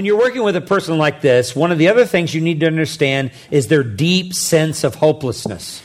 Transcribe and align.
When 0.00 0.06
you're 0.06 0.18
working 0.18 0.42
with 0.42 0.56
a 0.56 0.60
person 0.62 0.96
like 0.96 1.20
this, 1.20 1.54
one 1.54 1.70
of 1.70 1.76
the 1.78 1.86
other 1.90 2.06
things 2.06 2.32
you 2.34 2.40
need 2.40 2.58
to 2.60 2.66
understand 2.66 3.30
is 3.50 3.66
their 3.68 3.84
deep 3.84 4.32
sense 4.34 4.82
of 4.86 5.00
hopelessness. 5.02 5.82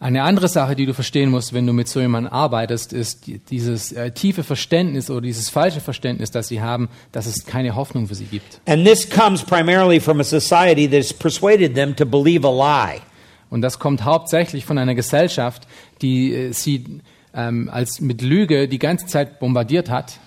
Eine 0.00 0.22
andere 0.22 0.48
Sache, 0.48 0.76
die 0.76 0.84
du 0.84 0.92
verstehen 0.92 1.30
musst, 1.30 1.54
wenn 1.54 1.66
du 1.66 1.72
mit 1.72 1.88
so 1.88 1.98
jemandem 1.98 2.30
arbeitest, 2.30 2.92
ist 2.92 3.26
die- 3.26 3.38
dieses 3.38 3.90
äh, 3.92 4.10
tiefe 4.10 4.42
Verständnis 4.42 5.08
oder 5.08 5.22
dieses 5.22 5.48
falsche 5.48 5.80
Verständnis, 5.80 6.30
das 6.30 6.48
sie 6.48 6.60
haben, 6.60 6.90
dass 7.12 7.24
es 7.24 7.46
keine 7.46 7.74
Hoffnung 7.74 8.06
für 8.08 8.14
sie 8.14 8.24
gibt. 8.26 8.60
And 8.66 8.84
this 8.84 9.08
comes 9.08 9.42
primarily 9.42 10.00
from 10.00 10.20
a 10.20 10.24
society 10.24 10.86
that 10.90 10.98
has 10.98 11.12
persuaded 11.14 11.74
them 11.74 11.96
to 11.96 12.04
believe 12.04 12.46
a 12.46 12.50
lie. 12.50 13.00
Und 13.48 13.62
das 13.62 13.78
kommt 13.78 14.04
hauptsächlich 14.04 14.66
von 14.66 14.76
einer 14.76 14.94
Gesellschaft, 14.94 15.66
die 16.02 16.34
äh, 16.34 16.52
sie 16.52 17.00
ähm, 17.34 17.70
als 17.72 17.98
mit 18.02 18.20
Lüge 18.20 18.68
die 18.68 18.78
ganze 18.78 19.06
Zeit 19.06 19.38
bombardiert 19.40 19.88
hat. 19.88 20.18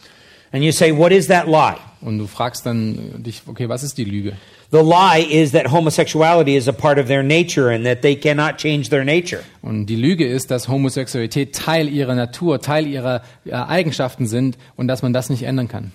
And 0.52 0.64
you 0.64 0.72
say, 0.72 0.92
what 0.98 1.12
is 1.12 1.28
that 1.28 1.45
lie? 1.45 1.76
Und 2.02 2.20
du 2.20 2.28
fragst 2.28 2.66
dann 2.66 3.24
dich, 3.24 3.42
okay, 3.48 3.70
was 3.70 3.84
ist 3.84 3.98
die 3.98 4.04
Lüge? 4.04 4.34
The 4.72 4.80
lie 4.80 5.24
is 5.24 5.52
that 5.53 5.72
homosexuality 5.72 6.56
is 6.56 6.67
a 6.67 6.72
part 6.72 7.00
of 7.00 7.08
their 7.08 7.23
nature 7.23 7.73
and 7.73 7.86
that 7.86 8.02
they 8.02 8.16
cannot 8.16 8.58
change 8.58 8.90
their 8.90 9.03
nature. 9.03 9.42
Und 9.62 9.88
die 9.88 9.95
Lüge 9.95 10.28
ist, 10.28 10.52
dass 10.52 10.68
Homosexualität 10.68 11.56
Teil 11.56 11.88
ihrer 11.88 12.16
Natur, 12.16 12.62
Teil 12.62 12.86
ihrer 12.86 13.22
äh, 13.45 13.53
Eigenschaften 13.53 14.28
sind 14.28 14.58
und 14.75 14.88
dass 14.88 15.02
man 15.02 15.14
das 15.14 15.30
nicht 15.30 15.44
ändern 15.44 15.68
kann. 15.68 15.92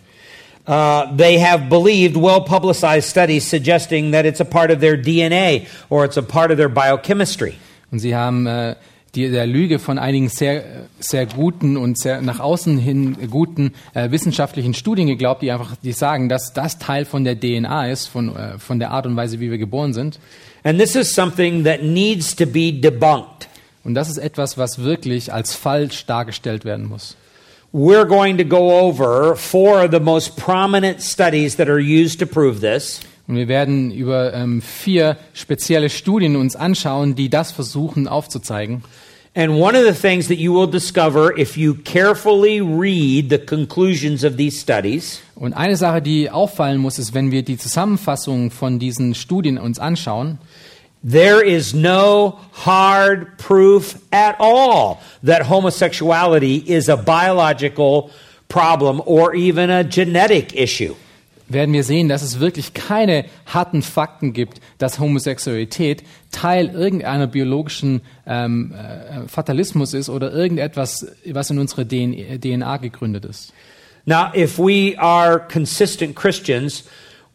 Uh, 0.67 1.17
they 1.17 1.41
have 1.41 1.69
believed 1.69 2.17
well 2.17 2.41
publicized 2.41 3.11
studies 3.11 3.49
suggesting 3.49 4.13
that 4.13 4.25
it's 4.25 4.41
a 4.41 4.45
part 4.45 4.71
of 4.71 4.79
their 4.81 4.97
DNA 4.97 5.67
or 5.89 6.05
it's 6.05 6.17
a 6.17 6.23
part 6.23 6.51
of 6.53 6.57
their 6.57 6.69
biochemistry. 6.69 7.55
Und 7.91 7.99
sie 7.99 8.15
haben 8.15 8.47
äh, 8.47 8.77
die, 9.15 9.31
der 9.31 9.47
Lüge 9.47 9.79
von 9.79 9.99
einigen 9.99 10.29
sehr, 10.29 10.65
sehr 10.99 11.27
guten 11.27 11.77
und 11.77 11.99
sehr 11.99 12.23
nach 12.23 12.41
außen 12.41 12.79
hin 12.79 13.29
guten 13.31 13.75
äh, 13.93 14.11
wissenschaftlichen 14.11 14.73
Studien 14.73 15.07
geglaubt, 15.07 15.43
die 15.43 15.53
einfach 15.53 15.77
die 15.83 15.93
sagen, 15.93 16.31
dass 16.31 16.55
das 16.55 16.79
Teil 16.79 17.05
von 17.05 17.25
der 17.25 17.39
DNA 17.39 17.91
ist, 17.91 18.07
von, 18.07 18.35
äh, 18.35 18.59
von 18.59 18.79
der 18.79 18.91
Art 18.91 19.07
und 19.07 19.15
Weise, 19.15 19.39
wie 19.39 19.51
wir 19.51 19.59
geboren 19.59 19.93
sind. 19.93 20.19
And 20.65 20.79
this 20.79 20.97
is 20.97 21.15
something 21.15 21.65
that 21.65 21.83
needs 21.83 22.35
to 22.37 22.47
be 22.47 22.73
debunked. 22.73 23.49
Und 23.85 23.95
das 23.95 24.09
ist 24.09 24.19
etwas, 24.19 24.57
was 24.57 24.79
wirklich 24.79 25.33
als 25.33 25.55
falsch 25.55 26.07
dargestellt 26.07 26.65
werden 26.65 26.89
muss. 26.89 27.17
We're 27.75 28.07
going 28.07 28.39
to 28.39 28.45
go 28.45 28.81
over 28.81 29.35
four 29.35 29.85
of 29.85 29.91
the 29.93 30.01
most 30.01 30.37
prominent 30.37 31.01
studies 31.01 31.57
that 31.57 31.69
are 31.69 31.81
used 31.81 32.21
to 32.21 32.27
prove 32.27 32.61
this. 32.61 33.01
Und 33.29 33.37
wir 33.37 33.49
werden 33.49 33.93
über 33.93 34.35
ähm, 34.35 34.63
vier 34.63 35.17
spezielle 35.33 35.91
Studien 35.91 36.37
uns 36.37 36.57
anschauen, 36.57 37.15
die 37.15 37.31
das 37.31 37.53
versuchen 37.53 38.09
aufzuzeigen. 38.09 38.83
And 39.35 39.53
one 39.53 39.75
of 39.75 39.87
the 39.87 39.95
things 39.95 40.29
that 40.29 40.37
you 40.37 40.53
will 40.53 40.71
discover 40.71 41.33
if 41.39 41.57
you 41.57 41.75
carefully 41.85 42.61
read 42.61 43.31
the 43.31 43.39
conclusions 43.39 44.25
of 44.25 44.37
these 44.37 44.61
studies 44.61 45.23
Und 45.43 45.55
eine 45.55 45.77
Sache, 45.77 46.03
die 46.03 46.31
auffallen 46.31 46.79
muss, 46.79 46.99
ist, 46.99 47.15
wenn 47.15 47.33
wir 47.33 47.43
die 47.43 47.57
Zusammenfassung 47.57 48.51
von 48.51 48.79
diesen 48.79 49.15
Studien 49.15 49.59
uns 49.59 49.79
anschauen, 49.79 50.39
there 51.03 51.43
is 51.43 51.75
no 51.75 52.39
hard 52.65 53.39
proof 53.39 53.97
at 54.13 54.37
all 54.39 54.99
that 55.25 55.49
homosexuality 55.49 56.59
is 56.59 56.89
a 56.89 56.97
biological 56.97 58.11
problem 58.49 59.03
or 59.05 59.35
even 59.35 59.71
a 59.71 59.83
genetic 59.83 60.55
issue. 60.55 60.95
Werden 61.53 61.73
wir 61.73 61.85
sehen, 61.85 62.09
dass 62.09 62.23
es 62.23 62.41
wirklich 62.41 62.75
keine 62.75 63.25
harten 63.47 63.83
Fakten 63.83 64.33
gibt, 64.33 64.61
dass 64.79 64.99
Homosexualität 64.99 66.03
Teil 66.31 66.69
irgendeiner 66.69 67.27
biologischen 67.27 68.03
ähm, 68.27 68.73
äh, 68.73 69.29
Fatalismus 69.29 69.95
ist 69.95 70.09
oder 70.09 70.33
irgendetwas, 70.33 71.07
was 71.27 71.51
in 71.51 71.59
unserer 71.59 71.85
DN 71.85 72.41
DNA 72.41 72.77
gegründet 72.79 73.25
ist. 73.25 73.53
Now, 74.05 74.33
if 74.35 74.59
we 74.59 74.99
are 74.99 75.39
consistent 75.39 76.17
Christians, 76.17 76.85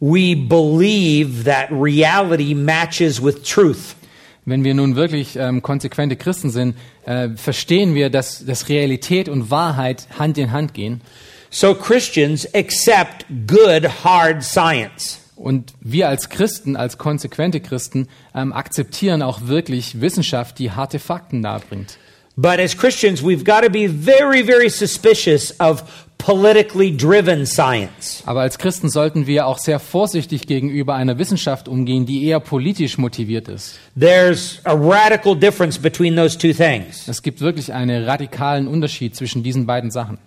we 0.00 0.34
believe 0.34 1.44
that 1.44 1.68
reality 1.70 2.54
matches 2.54 3.22
with 3.22 3.42
truth. 3.42 3.96
Wenn 4.44 4.64
wir 4.64 4.74
nun 4.74 4.96
wirklich 4.96 5.36
ähm, 5.36 5.60
konsequente 5.60 6.16
Christen 6.16 6.50
sind, 6.50 6.74
äh, 7.04 7.30
verstehen 7.36 7.94
wir, 7.94 8.08
dass, 8.08 8.44
dass 8.44 8.68
Realität 8.68 9.28
und 9.28 9.50
Wahrheit 9.50 10.08
Hand 10.18 10.38
in 10.38 10.52
Hand 10.52 10.72
gehen. 10.72 11.02
So 11.50 11.74
Christians 11.74 12.46
accept 12.54 13.24
good, 13.46 14.04
hard 14.04 14.42
science. 14.42 15.20
Und 15.36 15.72
wir 15.80 16.08
als 16.08 16.28
Christen, 16.28 16.76
als 16.76 16.98
konsequente 16.98 17.60
Christen, 17.60 18.08
ähm, 18.34 18.52
akzeptieren 18.52 19.22
auch 19.22 19.46
wirklich 19.46 20.00
Wissenschaft, 20.00 20.58
die 20.58 20.72
harte 20.72 20.98
Fakten 20.98 21.42
darbringt. 21.42 21.96
But 22.36 22.58
as 22.60 22.76
Christians, 22.76 23.22
we've 23.22 23.44
got 23.44 23.62
to 23.64 23.70
be 23.70 23.88
very, 23.88 24.44
very 24.44 24.68
suspicious 24.68 25.52
of 25.58 25.82
politically 26.18 26.96
driven 26.96 27.46
science. 27.46 28.22
Aber 28.26 28.42
als 28.42 28.58
Christen 28.58 28.90
sollten 28.90 29.26
wir 29.26 29.46
auch 29.46 29.58
sehr 29.58 29.78
vorsichtig 29.80 30.46
gegenüber 30.46 30.94
einer 30.94 31.18
Wissenschaft 31.18 31.68
umgehen, 31.68 32.06
die 32.06 32.24
eher 32.26 32.40
politisch 32.40 32.98
motiviert 32.98 33.48
ist. 33.48 33.78
There's 33.98 34.60
a 34.64 34.74
radical 34.74 35.36
difference 35.36 35.78
between 35.78 36.16
those 36.16 36.36
two 36.36 36.52
things. 36.52 37.08
Es 37.08 37.22
gibt 37.22 37.40
wirklich 37.40 37.72
einen 37.72 38.04
radikalen 38.04 38.68
Unterschied 38.68 39.16
zwischen 39.16 39.42
diesen 39.42 39.66
beiden 39.66 39.90
Sachen. 39.90 40.18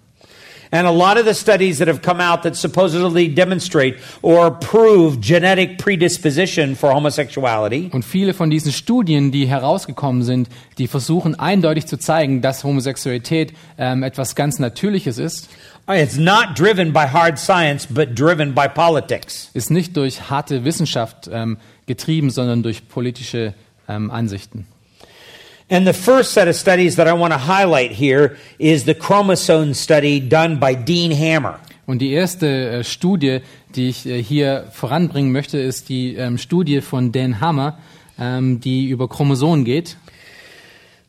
And 0.74 0.88
a 0.88 0.92
lot 0.92 1.18
of 1.18 1.26
the 1.26 1.34
studies 1.34 1.80
that 1.80 1.90
have 1.90 2.02
come 2.02 2.22
out 2.22 2.44
that 2.44 2.56
supposedly 2.56 3.28
demonstrate 3.28 3.98
or 4.22 4.52
prove 4.52 5.20
genetic 5.20 5.78
predisposition 5.78 6.78
for 6.78 6.94
homosexuality 6.94 7.90
Und 7.92 8.06
viele 8.06 8.34
von 8.34 8.50
diesen 8.50 8.72
Studien, 8.72 9.32
die 9.34 9.48
herausgekommen 9.48 10.24
sind, 10.24 10.48
die 10.78 10.88
versuchen 10.88 11.38
eindeutig 11.38 11.88
zu 11.88 11.98
zeigen, 11.98 12.42
dass 12.42 12.64
Homosexualität 12.64 13.54
ähm, 13.78 14.04
etwas 14.04 14.36
ganz 14.36 14.60
Natürliches 14.60 15.18
ist, 15.18 15.50
it's 15.90 16.16
not 16.18 16.58
driven 16.58 16.94
by 16.94 17.06
hard 17.06 17.38
science 17.38 17.86
but 17.86 18.18
driven 18.18 18.56
by 18.56 18.70
politics. 18.70 19.50
ist 19.54 19.72
nicht 19.72 19.98
durch 19.98 20.30
harte 20.30 20.64
Wissenschaft 20.64 21.30
ähm, 21.34 21.58
getrieben, 21.86 22.30
sondern 22.30 22.64
durch 22.64 22.88
politische 22.88 23.54
ähm, 23.90 24.10
Ansichten. 24.10 24.68
And 25.72 25.88
the 25.88 25.94
first 25.94 26.34
set 26.34 26.50
of 26.50 26.56
studies 26.58 26.98
that 26.98 27.08
I 27.08 27.14
want 27.14 27.32
to 27.32 27.38
highlight 27.38 27.94
here 27.94 28.36
is 28.60 28.84
the 28.84 28.94
chromosome 28.94 29.74
study 29.74 30.20
done 30.20 30.60
by 30.60 30.76
Dean 30.76 31.14
Hammer. 31.14 31.62
Und 31.86 32.00
die 32.00 32.12
erste 32.12 32.48
äh, 32.48 32.84
Studie, 32.84 33.40
die 33.74 33.88
ich 33.88 34.06
äh, 34.06 34.22
hier 34.22 34.66
voranbringen 34.74 35.32
möchte, 35.32 35.60
ist 35.60 35.88
die 35.88 36.16
ähm, 36.16 36.38
Studie 36.38 36.82
von 36.82 37.14
Dan 37.14 37.40
Hammer, 37.40 37.78
ähm, 38.20 38.60
die 38.60 38.90
über 38.90 39.08
Chromosomen 39.08 39.64
geht. 39.64 39.96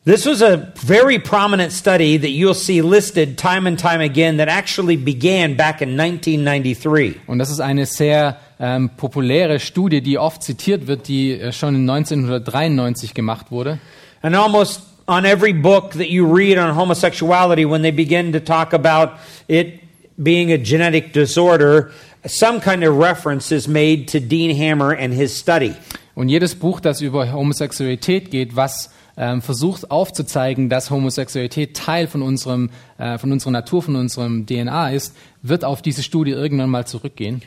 This 0.05 0.25
was 0.25 0.41
a 0.41 0.71
very 0.75 1.19
prominent 1.19 1.73
study 1.73 2.17
that 2.17 2.29
you'll 2.29 2.53
see 2.53 2.79
listed 2.79 3.37
time 3.37 3.67
and 3.67 3.77
time 3.77 4.01
again 4.01 4.37
that 4.37 4.47
actually 4.47 4.95
began 4.95 5.57
back 5.57 5.81
in 5.81 5.99
1993. 5.99 7.19
Und 7.27 7.39
das 7.39 7.49
ist 7.49 7.59
eine 7.59 7.85
sehr 7.85 8.37
ähm, 8.61 8.91
populäre 8.95 9.59
Studie, 9.59 9.99
die 9.99 10.17
oft 10.17 10.41
zitiert 10.41 10.87
wird, 10.87 11.09
die 11.09 11.33
äh, 11.33 11.51
schon 11.51 11.75
in 11.75 11.89
1993 11.89 13.13
gemacht 13.13 13.51
wurde. 13.51 13.79
And 14.23 14.35
almost 14.35 14.81
on 15.05 15.25
every 15.25 15.51
book 15.51 15.91
that 15.93 16.09
you 16.09 16.25
read 16.25 16.57
on 16.57 16.73
homosexuality, 16.73 17.65
when 17.65 17.81
they 17.81 17.91
begin 17.91 18.31
to 18.31 18.39
talk 18.39 18.71
about 18.71 19.19
it 19.49 19.81
being 20.21 20.51
a 20.51 20.57
genetic 20.57 21.11
disorder, 21.11 21.91
some 22.25 22.61
kind 22.61 22.83
of 22.85 22.95
reference 22.95 23.51
is 23.51 23.67
made 23.67 24.07
to 24.07 24.21
Dean 24.21 24.55
Hammer 24.55 24.93
and 24.93 25.13
his 25.13 25.35
study. 25.35 25.75
Und 26.15 26.29
jedes 26.29 26.55
Buch, 26.55 26.79
das 26.79 27.01
über 27.01 27.33
Homosexualität 27.33 28.31
geht, 28.31 28.55
was 28.55 28.91
ähm, 29.17 29.41
versucht 29.41 29.91
aufzuzeigen, 29.91 30.69
dass 30.69 30.89
Homosexualität 30.89 31.75
Teil 31.75 32.07
von, 32.07 32.21
unserem, 32.21 32.69
äh, 32.97 33.17
von 33.17 33.31
unserer 33.31 33.51
Natur, 33.51 33.81
von 33.81 33.95
unserem 33.95 34.45
DNA 34.45 34.91
ist, 34.91 35.15
wird 35.41 35.65
auf 35.65 35.81
diese 35.81 36.01
Studie 36.03 36.31
irgendwann 36.31 36.69
mal 36.69 36.85
zurückgehen. 36.85 37.41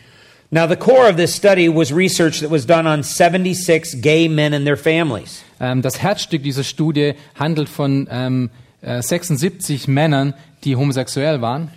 Now, 0.51 0.67
the 0.67 0.77
core 0.77 1.09
of 1.09 1.17
this 1.17 1.35
study 1.35 1.69
was 1.69 1.93
research 1.93 2.41
that 2.41 2.51
was 2.51 2.67
done 2.67 2.87
on 2.87 3.03
76 3.03 3.95
gay 3.97 4.29
men 4.29 4.55
and 4.55 4.65
their 4.65 4.77
families. 4.77 5.43
Ähm, 5.61 5.83
das 5.83 6.01
Herzstück 6.01 6.43
dieser 6.43 6.63
Studie 6.63 7.15
handelt 7.35 7.69
von 7.69 8.07
ähm, 8.11 8.51
äh, 8.81 9.03
76 9.03 9.89
Männern, 9.89 10.35
die 10.63 10.77
homosexuell 10.77 11.41
waren. 11.41 11.71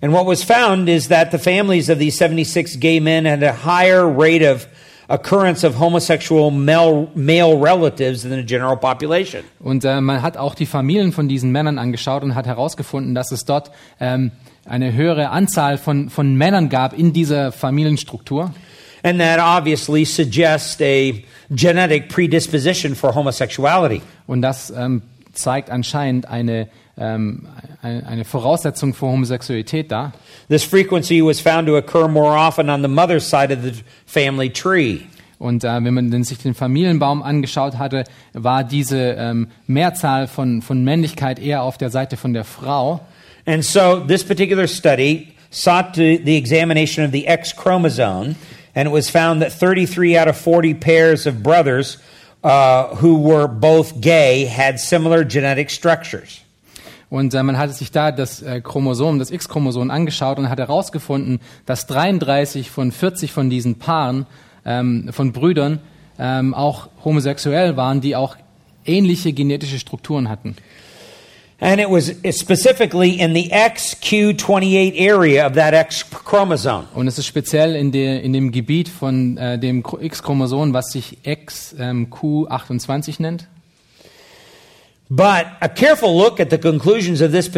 And 0.00 0.12
what 0.12 0.26
was 0.26 0.42
found 0.42 0.88
is 0.88 1.08
that 1.08 1.32
the 1.32 1.38
families 1.38 1.90
of 1.90 1.98
these 1.98 2.16
76 2.16 2.78
gay 2.80 2.98
men 2.98 3.26
had 3.26 3.42
a 3.42 3.52
higher 3.52 4.06
rate 4.06 4.42
of 4.42 4.68
occurrence 5.08 5.64
of 5.64 5.78
homosexual 5.78 6.50
male, 6.50 7.10
male 7.14 7.58
relatives 7.58 8.22
than 8.22 8.32
the 8.32 8.42
general 8.42 8.76
population. 8.76 9.44
Und 9.60 9.84
äh, 9.84 10.00
man 10.00 10.22
hat 10.22 10.36
auch 10.36 10.54
die 10.54 10.66
Familien 10.66 11.12
von 11.12 11.28
diesen 11.28 11.52
Männern 11.52 11.78
angeschaut 11.78 12.22
und 12.22 12.34
hat 12.34 12.46
herausgefunden, 12.46 13.14
dass 13.14 13.32
es 13.32 13.44
dort 13.44 13.70
ähm, 14.00 14.32
eine 14.66 14.92
höhere 14.92 15.30
Anzahl 15.30 15.78
von, 15.78 16.10
von 16.10 16.36
Männern 16.36 16.68
gab 16.68 16.98
in 16.98 17.12
dieser 17.12 17.52
Familienstruktur. 17.52 18.52
And 19.02 19.20
that 19.20 19.38
obviously 19.38 20.04
suggests 20.04 20.80
a 20.80 21.12
genetic 21.50 22.08
predisposition 22.08 22.94
for 22.94 23.14
homosexuality. 23.14 24.00
Und 24.26 24.40
das 24.40 24.70
ähm, 24.70 25.02
zeigt 25.34 25.68
anscheinend 25.68 26.26
eine, 26.26 26.68
ähm, 26.96 27.46
eine, 27.82 28.24
Voraussetzung 28.24 28.94
für 28.94 29.06
Homosexualität 29.06 29.92
dar. 29.92 30.12
This 30.48 30.64
frequency 30.64 31.22
was 31.22 31.40
found 31.40 31.68
to 31.68 31.76
occur 31.76 32.08
more 32.08 32.34
often 32.34 32.70
on 32.70 32.80
the 32.80 32.88
mother's 32.88 33.28
side 33.28 33.52
of 33.52 33.62
the 33.62 33.72
family 34.06 34.48
tree. 34.48 35.00
Und 35.38 35.64
äh, 35.64 35.84
wenn 35.84 35.92
man 35.92 36.24
sich 36.24 36.38
den 36.38 36.54
Familienbaum 36.54 37.22
angeschaut 37.22 37.76
hatte, 37.76 38.04
war 38.32 38.64
diese 38.64 39.16
ähm, 39.18 39.48
Mehrzahl 39.66 40.28
von, 40.28 40.62
von 40.62 40.82
Männlichkeit 40.82 41.38
eher 41.38 41.62
auf 41.62 41.76
der 41.76 41.90
Seite 41.90 42.16
von 42.16 42.32
der 42.32 42.44
Frau. 42.44 43.00
And 43.46 43.64
so 43.64 44.00
this 44.00 44.22
particular 44.22 44.66
study 44.66 45.36
sought 45.50 45.94
to, 45.94 46.18
the 46.18 46.36
examination 46.36 47.04
of 47.04 47.12
the 47.12 47.26
X 47.26 47.52
chromosome, 47.52 48.36
and 48.74 48.88
it 48.88 48.90
was 48.90 49.10
found 49.10 49.42
that 49.42 49.52
33 49.52 50.16
out 50.16 50.28
of 50.28 50.36
40 50.36 50.74
pairs 50.74 51.26
of 51.26 51.42
brothers 51.42 51.98
uh, 52.42 52.94
who 52.96 53.20
were 53.20 53.46
both 53.46 54.00
gay 54.00 54.44
had 54.44 54.80
similar 54.80 55.24
genetic 55.24 55.70
structures. 55.70 56.40
Und 57.10 57.32
äh, 57.34 57.42
man 57.42 57.58
hatte 57.58 57.72
sich 57.72 57.92
da 57.92 58.10
das 58.10 58.42
äh, 58.42 58.60
Chromosom, 58.60 59.20
das 59.20 59.30
X-Chromosom 59.30 59.90
angeschaut 59.90 60.38
und 60.38 60.48
hat 60.48 60.58
herausgefunden, 60.58 61.38
dass 61.64 61.86
33 61.86 62.70
von 62.70 62.90
40 62.90 63.30
von 63.30 63.50
diesen 63.50 63.76
Paaren 63.76 64.26
ähm, 64.64 65.10
von 65.12 65.32
Brüdern 65.32 65.78
ähm, 66.18 66.54
auch 66.54 66.88
homosexuell 67.04 67.76
waren, 67.76 68.00
die 68.00 68.16
auch 68.16 68.36
ähnliche 68.84 69.32
genetische 69.32 69.78
Strukturen 69.78 70.28
hatten. 70.28 70.56
And 71.60 71.80
it 71.80 71.88
was 71.88 72.12
specifically 72.32 73.20
in 73.20 73.32
the 73.32 73.48
XQ28 73.50 74.94
area 74.96 75.46
of 75.46 75.54
that 75.54 75.72
X 75.72 76.04
chromosome. 76.10 76.88
Und 76.94 77.06
es 77.06 77.18
ist 77.18 77.26
speziell 77.26 77.76
in, 77.76 77.92
der, 77.92 78.22
in 78.22 78.32
dem 78.32 78.50
Gebiet 78.50 78.88
von 78.88 79.36
äh, 79.38 79.58
dem 79.58 79.82
Chro- 79.82 80.00
X-Chromosom, 80.00 80.72
was 80.74 80.90
sich 80.90 81.18
XQ28 81.24 83.22
nennt. 83.22 83.46
But 85.08 85.46
a 85.60 85.68
careful 85.68 86.16
look 86.16 86.40
at 86.40 86.50
the 86.50 86.58
conclusions 86.58 87.20
of 87.20 87.30
this 87.30 87.48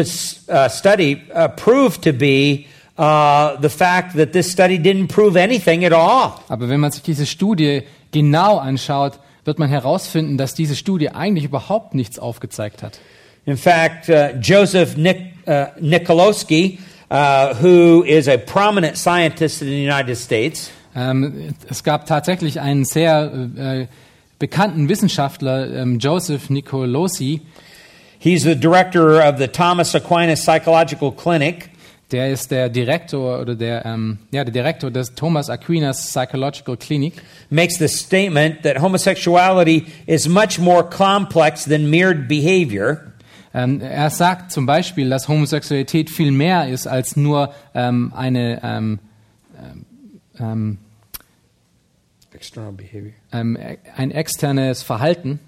uh, 0.47 0.69
study 0.69 1.23
uh, 1.33 1.47
proved 1.47 2.03
to 2.03 2.13
be 2.13 2.67
uh, 2.97 3.59
the 3.59 3.69
fact 3.69 4.15
that 4.15 4.31
this 4.33 4.51
study 4.51 4.77
didn't 4.77 5.07
prove 5.07 5.35
anything 5.35 5.83
at 5.83 5.93
all. 5.93 6.33
Aber 6.49 6.69
wenn 6.69 6.79
man 6.79 6.91
sich 6.91 7.01
diese 7.01 7.25
Studie 7.25 7.81
genau 8.11 8.57
anschaut, 8.57 9.19
wird 9.43 9.59
man 9.59 9.69
herausfinden, 9.69 10.37
dass 10.37 10.53
diese 10.53 10.75
Studie 10.75 11.09
eigentlich 11.09 11.45
überhaupt 11.45 11.95
nichts 11.95 12.19
aufgezeigt 12.19 12.83
hat. 12.83 12.99
In 13.47 13.57
fact, 13.57 14.09
uh, 14.09 14.33
Joseph 14.39 14.95
Nik- 14.97 15.33
uh, 15.47 15.67
Nikolowski, 15.81 16.79
uh, 17.09 17.55
who 17.55 18.03
is 18.03 18.27
a 18.27 18.37
prominent 18.37 18.97
scientist 18.97 19.61
in 19.61 19.69
the 19.69 19.81
United 19.81 20.15
States, 20.17 20.69
Ähm, 20.95 21.53
es 21.69 21.83
gab 21.83 22.07
tatsächlich 22.07 22.59
einen 22.59 22.83
sehr 22.83 23.31
äh, 23.55 23.87
bekannten 24.39 24.89
Wissenschaftler, 24.89 25.71
ähm, 25.71 25.99
Joseph 25.99 26.49
Nicolosi, 26.49 27.41
he's 28.19 28.41
the 28.43 28.55
director 28.55 29.21
of 29.21 29.37
the 29.37 29.47
Thomas 29.47 29.93
Aquinas 29.93 30.41
Psychological 30.41 31.11
Clinic. 31.11 31.69
der 32.11 32.31
ist 32.31 32.49
der 32.49 32.69
Direktor 32.69 33.41
oder 33.41 33.53
der, 33.53 33.85
ähm, 33.85 34.17
ja, 34.31 34.43
der 34.43 34.51
Direktor 34.53 34.89
des 34.89 35.13
Thomas 35.13 35.49
Aquinas 35.51 36.07
Psychological 36.07 36.75
Clinic. 36.77 37.21
makes 37.51 37.77
the 37.77 37.87
statement 37.87 38.63
that 38.63 38.81
homosexuality 38.81 39.85
is 40.07 40.27
much 40.27 40.57
more 40.57 40.83
complex 40.83 41.63
than 41.65 41.89
mere 41.91 42.15
behavior. 42.15 43.13
Ähm, 43.57 43.81
er 43.81 44.11
sagt 44.11 44.51
zum 44.51 44.67
Beispiel, 44.67 45.09
dass 45.09 45.27
Homosexualität 45.27 46.11
viel 46.11 46.31
mehr 46.31 46.69
ist 46.69 46.85
als 46.85 47.15
nur 47.15 47.53
ähm, 47.73 48.13
eine 48.15 48.61
ähm, 48.63 48.99
ähm, 50.39 50.77
External 52.31 52.73
behavior. 52.73 53.13
ähm, 53.31 53.57
ein 53.95 54.11
externes 54.11 54.83
Verhalten 54.83 55.39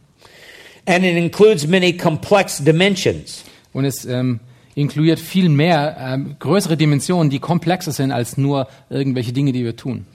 And 0.88 1.06
it 1.06 1.16
includes 1.16 1.68
many 1.68 1.94
complex 1.94 2.64
dimensions. 2.64 3.44
und 3.74 3.86
es 3.86 4.06
ähm, 4.06 4.40
inkludiert 4.74 5.20
viel 5.20 5.48
mehr 5.48 5.96
ähm, 6.00 6.36
größere 6.40 6.78
Dimensionen, 6.78 7.30
die 7.30 7.38
komplexer 7.38 7.92
sind 7.92 8.12
als 8.12 8.38
nur 8.38 8.68
irgendwelche 8.90 9.32
Dinge, 9.32 9.52
die 9.52 9.64
wir 9.64 9.76
tun. 9.76 10.08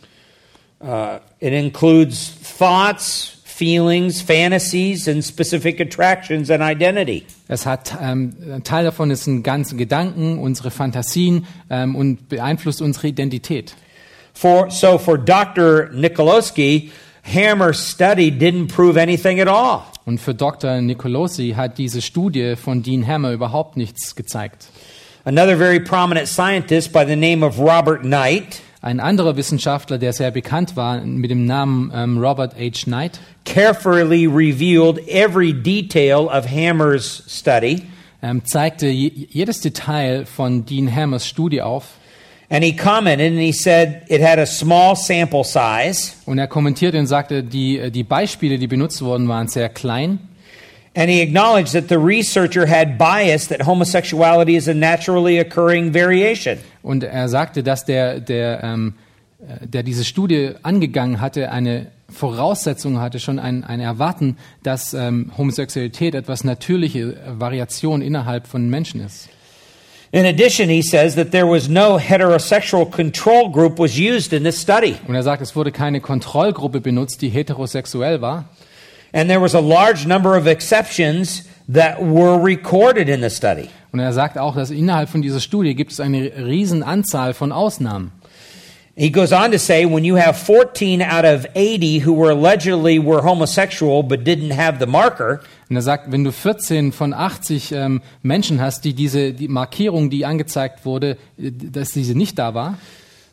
Uh, 0.80 1.18
it 1.38 1.52
includes 1.52 2.34
thoughts, 2.58 3.38
feelings, 3.54 4.20
fantasies, 4.20 5.06
and 5.06 5.22
specific 5.24 5.80
attractions 5.80 6.50
and 6.50 6.60
identity. 6.60 7.24
Es 7.46 7.66
hat 7.66 7.96
ähm, 8.02 8.34
ein 8.52 8.64
Teil 8.64 8.84
davon 8.84 9.10
ist 9.10 9.28
ein 9.28 9.44
ganzen 9.44 9.78
Gedanken, 9.78 10.38
unsere 10.38 10.72
Fantasien 10.72 11.46
ähm, 11.70 11.94
und 11.94 12.28
beeinflusst 12.28 12.82
unsere 12.82 13.08
Identität. 13.08 13.76
For, 14.32 14.70
so 14.70 14.98
for 14.98 15.18
Dr. 15.18 15.90
Nikolowski, 15.92 16.90
Hammer's 17.22 17.92
study 17.92 18.30
didn't 18.30 18.68
prove 18.68 19.00
anything 19.00 19.40
at 19.40 19.46
all. 19.46 19.82
Und 20.04 20.20
für 20.20 20.34
Dr. 20.34 20.80
Nicolosi 20.80 21.54
hat 21.56 21.78
diese 21.78 22.02
Studie 22.02 22.56
von 22.56 22.82
Dean 22.82 23.06
Hammer 23.06 23.32
überhaupt 23.32 23.76
nichts 23.76 24.16
gezeigt. 24.16 24.66
Another 25.24 25.56
very 25.56 25.80
prominent 25.80 26.28
scientist 26.28 26.92
by 26.92 27.06
the 27.06 27.16
name 27.16 27.46
of 27.46 27.58
Robert 27.58 28.02
Knight 28.02 28.60
Ein 28.84 29.00
anderer 29.00 29.38
Wissenschaftler, 29.38 29.96
der 29.96 30.12
sehr 30.12 30.30
bekannt 30.30 30.76
war 30.76 31.00
mit 31.00 31.30
dem 31.30 31.46
Namen 31.46 31.90
ähm, 31.94 32.18
Robert 32.18 32.52
H. 32.58 32.84
Knight, 32.84 33.18
carefully 33.46 34.26
revealed 34.26 34.98
every 35.08 35.54
detail 35.54 36.28
of 36.28 36.46
Hammer's 36.46 37.24
study. 37.26 37.84
ähm, 38.22 38.44
zeigte 38.44 38.86
je, 38.88 39.10
jedes 39.30 39.62
Detail 39.62 40.26
von 40.26 40.66
Dean 40.66 40.94
Hammers 40.94 41.26
Studie 41.26 41.62
auf. 41.62 41.96
And 42.50 42.62
he 42.62 42.76
commented 42.76 43.32
and 43.32 43.40
he 43.40 43.52
said 43.52 44.02
it 44.08 44.20
had 44.20 44.38
a 44.38 44.44
small 44.44 44.94
sample 44.94 45.44
size 45.44 46.12
Und 46.26 46.36
er 46.38 46.46
kommentierte 46.46 46.98
und 46.98 47.06
sagte, 47.06 47.42
die, 47.42 47.78
äh, 47.78 47.90
die 47.90 48.04
Beispiele, 48.04 48.58
die 48.58 48.66
benutzt 48.66 49.00
wurden, 49.00 49.28
waren 49.28 49.48
sehr 49.48 49.70
klein. 49.70 50.18
And 50.94 51.08
he 51.08 51.22
acknowledged 51.22 51.72
that 51.72 51.88
the 51.88 51.96
researcher 51.96 52.66
had 52.66 52.98
bias 52.98 53.48
that 53.48 53.62
homosexuality 53.66 54.56
is 54.56 54.68
a 54.68 54.74
naturally 54.74 55.40
occurring 55.40 55.90
variation. 55.90 56.58
Und 56.84 57.02
er 57.02 57.30
sagte, 57.30 57.62
dass 57.62 57.86
der, 57.86 58.20
der, 58.20 58.62
ähm, 58.62 58.94
äh, 59.40 59.66
der 59.66 59.82
diese 59.82 60.04
Studie 60.04 60.50
angegangen 60.62 61.18
hatte, 61.18 61.50
eine 61.50 61.86
Voraussetzung 62.10 63.00
hatte, 63.00 63.18
schon 63.20 63.38
ein, 63.38 63.64
ein 63.64 63.80
Erwarten, 63.80 64.36
dass 64.62 64.92
ähm, 64.92 65.32
Homosexualität 65.38 66.14
etwas 66.14 66.44
natürliche 66.44 67.16
Variation 67.38 68.02
innerhalb 68.02 68.46
von 68.46 68.68
Menschen 68.68 69.00
ist. 69.00 69.30
In 70.12 70.26
addition, 70.26 70.68
he 70.68 70.82
says 70.82 71.14
that 71.14 71.32
there 71.32 71.48
was 71.48 71.68
no 71.68 71.98
heterosexual 71.98 72.84
control 72.84 73.50
group 73.50 73.78
was 73.78 73.98
used 73.98 74.34
in 74.34 74.44
this 74.44 74.60
study. 74.60 74.94
Und 75.08 75.14
er 75.14 75.22
sagt, 75.22 75.40
es 75.40 75.56
wurde 75.56 75.72
keine 75.72 76.02
Kontrollgruppe 76.02 76.82
benutzt, 76.82 77.22
die 77.22 77.30
heterosexuell 77.30 78.20
war. 78.20 78.44
And 79.14 79.30
there 79.30 79.40
was 79.40 79.54
a 79.54 79.60
large 79.60 80.06
number 80.06 80.36
of 80.36 80.46
exceptions 80.46 81.44
that 81.72 82.00
were 82.00 82.42
recorded 82.42 83.08
in 83.08 83.22
the 83.22 83.30
study. 83.30 83.68
Und 83.92 84.00
er 84.00 84.12
sagt 84.12 84.38
auch, 84.38 84.56
dass 84.56 84.70
innerhalb 84.70 85.08
von 85.08 85.22
dieser 85.22 85.40
Studie 85.40 85.74
gibt 85.74 85.92
es 85.92 86.00
eine 86.00 86.32
riesen 86.36 86.82
Anzahl 86.82 87.32
von 87.34 87.52
Ausnahmen. 87.52 88.12
He 88.96 89.10
goes 89.10 89.32
on 89.32 89.50
to 89.50 89.58
say 89.58 89.84
when 89.84 90.04
you 90.04 90.16
have 90.16 90.38
14 90.38 91.02
out 91.02 91.24
of 91.24 91.46
80 91.56 92.06
who 92.06 92.14
were 92.14 92.30
allegedly 92.30 93.04
were 93.04 93.24
homosexual 93.24 94.04
but 94.04 94.20
didn't 94.20 94.56
have 94.56 94.78
the 94.78 94.86
marker, 94.86 95.40
Und 95.68 95.74
er 95.74 95.82
sagt, 95.82 96.12
wenn 96.12 96.22
du 96.22 96.30
14 96.30 96.92
von 96.92 97.12
80 97.12 97.72
ähm, 97.72 98.02
Menschen 98.22 98.60
hast, 98.60 98.84
die 98.84 98.94
diese 98.94 99.32
die 99.32 99.48
Markierung, 99.48 100.10
die 100.10 100.24
angezeigt 100.24 100.84
wurde, 100.84 101.16
äh, 101.36 101.50
dass 101.50 101.88
diese 101.88 102.16
nicht 102.16 102.38
da 102.38 102.54
war, 102.54 102.78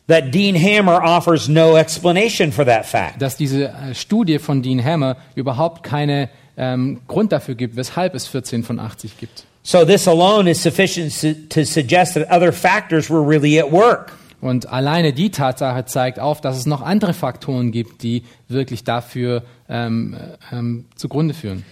that 0.08 0.34
Dean 0.34 0.56
Hammer 0.56 1.00
offers 1.04 1.46
no 1.46 1.76
explanation 1.76 2.50
for 2.50 2.64
that 2.64 2.84
fact. 2.84 3.22
dass 3.22 3.36
diese 3.36 3.68
äh, 3.68 3.94
Studie 3.94 4.40
von 4.40 4.62
Dean 4.62 4.84
Hammer 4.84 5.16
überhaupt 5.36 5.84
keine 5.84 6.28
ähm, 6.56 7.00
Grund 7.08 7.32
dafür 7.32 7.54
gibt, 7.54 7.76
weshalb 7.76 8.14
es 8.14 8.26
14 8.26 8.62
von 8.62 8.78
80 8.78 9.18
gibt. 9.18 9.44
So 9.62 9.84
this 9.84 10.08
alone 10.08 10.50
is 10.50 10.62
sufficient 10.62 11.12
su- 11.12 11.34
to 11.48 11.64
suggest 11.64 12.14
that 12.14 12.30
other 12.30 12.52
factors 12.52 13.08
were 13.08 13.26
really 13.26 13.60
at 13.60 13.70
work. 13.70 14.12
Und 14.40 14.68
alleine 14.68 15.12
die 15.12 15.30
Tatsache 15.30 15.84
zeigt 15.84 16.18
auf, 16.18 16.40
dass 16.40 16.56
es 16.56 16.66
noch 16.66 16.82
andere 16.82 17.14
Faktoren 17.14 17.70
gibt, 17.70 18.02
die 18.02 18.24
wirklich 18.48 18.82
dafür 18.82 19.44
ähm, 19.68 20.16
äh, 20.50 20.56
ähm, 20.56 20.86
zugrunde 20.96 21.32
führen. 21.32 21.64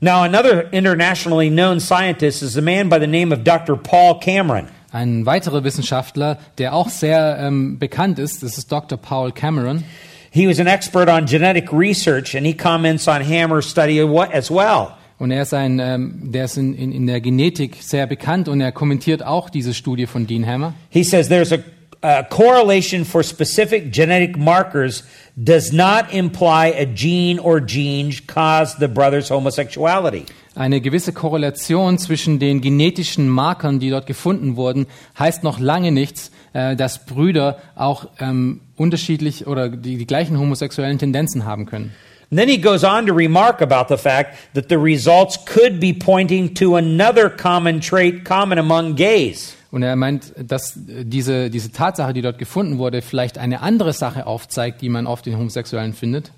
Now, 0.00 0.22
another 0.22 0.72
internationally 0.72 1.50
known 1.50 1.80
scientist 1.80 2.42
is 2.42 2.56
a 2.56 2.62
man 2.62 2.88
by 2.88 2.98
the 2.98 3.06
name 3.06 3.34
of 3.34 3.44
Dr. 3.44 3.76
Paul 3.76 4.18
Cameron. 4.20 4.68
Ein 4.90 5.26
weiterer 5.26 5.64
Wissenschaftler, 5.64 6.38
der 6.56 6.72
auch 6.72 6.88
sehr 6.88 7.36
ähm, 7.40 7.78
bekannt 7.78 8.18
ist, 8.18 8.42
das 8.42 8.56
ist 8.56 8.72
Dr. 8.72 8.96
Paul 8.96 9.32
Cameron. 9.32 9.84
He 10.30 10.46
was 10.46 10.60
an 10.60 10.66
expert 10.66 11.08
on 11.08 11.26
genetic 11.26 11.72
research, 11.72 12.34
and 12.34 12.46
he 12.46 12.54
comments 12.54 13.08
on 13.08 13.22
Hammer's 13.22 13.68
study 13.68 14.00
as 14.00 14.50
well. 14.50 14.98
Und 15.18 15.32
er 15.32 15.42
ist 15.42 15.52
ein, 15.52 15.80
ähm, 15.80 16.30
der 16.32 16.44
ist 16.44 16.56
in, 16.56 16.74
in, 16.74 16.92
in 16.92 17.06
der 17.06 17.20
Genetik 17.20 17.78
sehr 17.80 18.06
bekannt 18.06 18.48
und 18.48 18.60
er 18.60 18.70
kommentiert 18.70 19.24
auch 19.24 19.50
diese 19.50 19.74
Studie 19.74 20.06
von 20.06 20.26
Dean 20.28 20.46
Hammer. 20.46 20.74
He 20.90 21.02
says 21.02 21.28
there's 21.28 21.52
a, 21.52 21.58
a 22.02 22.22
correlation 22.22 23.04
for 23.04 23.24
specific 23.24 23.92
genetic 23.92 24.36
markers 24.36 25.02
does 25.34 25.72
not 25.72 26.12
imply 26.12 26.72
a 26.78 26.84
gene 26.84 27.40
or 27.40 27.60
genes 27.60 28.24
caused 28.28 28.78
the 28.78 28.86
brother's 28.86 29.28
homosexuality. 29.28 30.24
Eine 30.54 30.80
gewisse 30.80 31.12
Korrelation 31.12 31.98
zwischen 31.98 32.38
den 32.38 32.60
genetischen 32.60 33.28
Markern, 33.28 33.80
die 33.80 33.90
dort 33.90 34.06
gefunden 34.06 34.56
wurden, 34.56 34.86
heißt 35.18 35.42
noch 35.42 35.58
lange 35.58 35.90
nichts, 35.90 36.30
äh, 36.52 36.76
dass 36.76 37.06
Brüder 37.06 37.58
auch 37.74 38.08
ähm, 38.20 38.60
unterschiedlich 38.76 39.46
oder 39.46 39.68
die, 39.68 39.96
die 39.96 40.06
gleichen 40.06 40.38
homosexuellen 40.38 40.98
Tendenzen 40.98 41.44
haben 41.44 41.66
können. 41.66 41.92
And 42.30 42.38
then 42.38 42.48
he 42.48 42.58
goes 42.58 42.84
on 42.84 43.06
to 43.06 43.14
remark 43.14 43.62
about 43.62 43.86
the 43.88 43.96
fact 43.96 44.36
that 44.54 44.68
the 44.68 44.76
results 44.76 45.38
could 45.46 45.80
be 45.80 45.94
pointing 45.94 46.52
to 46.54 46.76
another 46.76 47.30
common 47.30 47.80
trait 47.80 48.24
common 48.24 48.58
among 48.58 48.96
gays. 48.96 49.54
Und 49.70 49.82
er 49.82 49.96
meint, 49.96 50.32
dass 50.38 50.74
diese, 50.76 51.50
diese 51.50 51.72
Tatsache, 51.72 52.12
die 52.12 52.22
dort 52.22 52.38
gefunden 52.38 52.78
wurde, 52.78 53.02
vielleicht 53.02 53.38
eine 53.38 53.60
andere 53.60 53.92
Sache 53.92 54.26
aufzeigt, 54.26 54.80
die 54.80 54.88
man 54.88 55.06
oft 55.06 55.26
in 55.26 55.36
Homosexuellen 55.36 55.92
findet. 55.92 56.32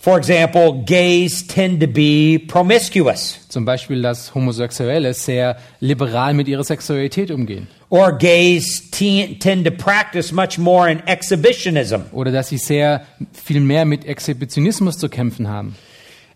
For 0.00 0.16
example, 0.16 0.84
gays 0.86 1.44
tend 1.46 1.80
to 1.80 1.88
be 1.88 2.38
promiscuous, 2.46 3.40
Zum 3.48 3.64
Beispiel, 3.64 4.00
dass 4.00 4.32
Homosexuelle 4.32 5.12
sehr 5.12 5.56
liberal 5.80 6.34
mit 6.34 6.46
ihrer 6.46 6.62
Sexualität 6.62 7.32
umgehen. 7.32 7.66
or 7.90 8.12
gays 8.16 8.90
te- 8.92 9.36
tend 9.40 9.64
to 9.64 9.72
practice 9.72 10.30
much 10.30 10.56
more 10.56 10.88
in 10.90 11.00
exhibitionism. 11.06 12.02
Oder 12.12 12.30
dass 12.30 12.48
sie 12.48 12.58
sehr 12.58 13.02
viel 13.32 13.60
mehr 13.60 13.84
mit 13.84 14.04
Exhibitionismus 14.04 14.98
zu 14.98 15.08
kämpfen 15.08 15.48
haben. 15.48 15.74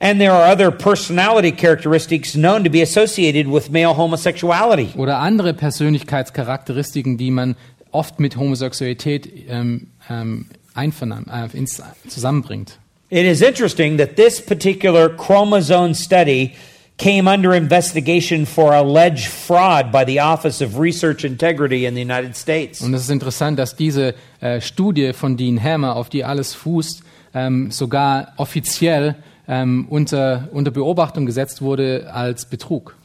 And 0.01 0.19
there 0.19 0.33
are 0.33 0.51
other 0.53 0.73
personality 0.73 1.53
characteristics 1.53 2.33
known 2.33 2.65
to 2.65 2.71
be 2.71 2.83
associated 2.83 3.47
with 3.47 3.71
male 3.71 3.97
homosexuality. 3.97 4.89
Oder 4.99 5.19
andere 5.21 5.55
Persönlichkeitscharakteristiken, 5.55 7.17
die 7.17 7.31
man 7.31 7.55
oft 7.93 8.19
mit 8.19 8.37
Homosexualität 8.37 9.31
ähm, 9.49 9.87
ähm, 10.11 10.47
äh, 10.75 11.57
ins, 11.57 11.81
zusammenbringt. 12.09 12.81
It 13.13 13.27
is 13.27 13.43
interesting 13.43 13.99
that 13.99 14.17
this 14.17 14.41
particular 14.41 15.11
chromosome 15.11 15.93
study 15.93 16.55
came 16.97 17.29
under 17.29 17.53
investigation 17.53 18.47
for 18.47 18.73
alleged 18.73 19.27
fraud 19.27 19.93
by 19.93 20.05
the 20.05 20.21
Office 20.21 20.63
of 20.63 20.79
Research 20.79 21.23
Integrity 21.23 21.85
in 21.85 21.95
the 21.95 22.01
United 22.01 22.35
States. 22.35 22.81
Und 22.81 22.95
es 22.95 23.03
ist 23.03 23.11
interessant, 23.11 23.59
dass 23.59 23.77
diese 23.77 24.15
äh, 24.41 24.63
Studie 24.63 25.13
von 25.13 25.37
Dean 25.37 25.63
Hammer, 25.63 25.95
auf 25.97 26.09
die 26.09 26.25
alles 26.25 26.55
fußt, 26.55 27.03
ähm, 27.35 27.71
sogar 27.71 28.33
offiziell 28.39 29.17
ähm, 29.47 29.89
unter, 29.91 30.49
unter 30.53 30.71
Beobachtung 30.71 31.27
gesetzt 31.27 31.61
wurde 31.61 32.11
als 32.11 32.47
Betrug. 32.47 32.97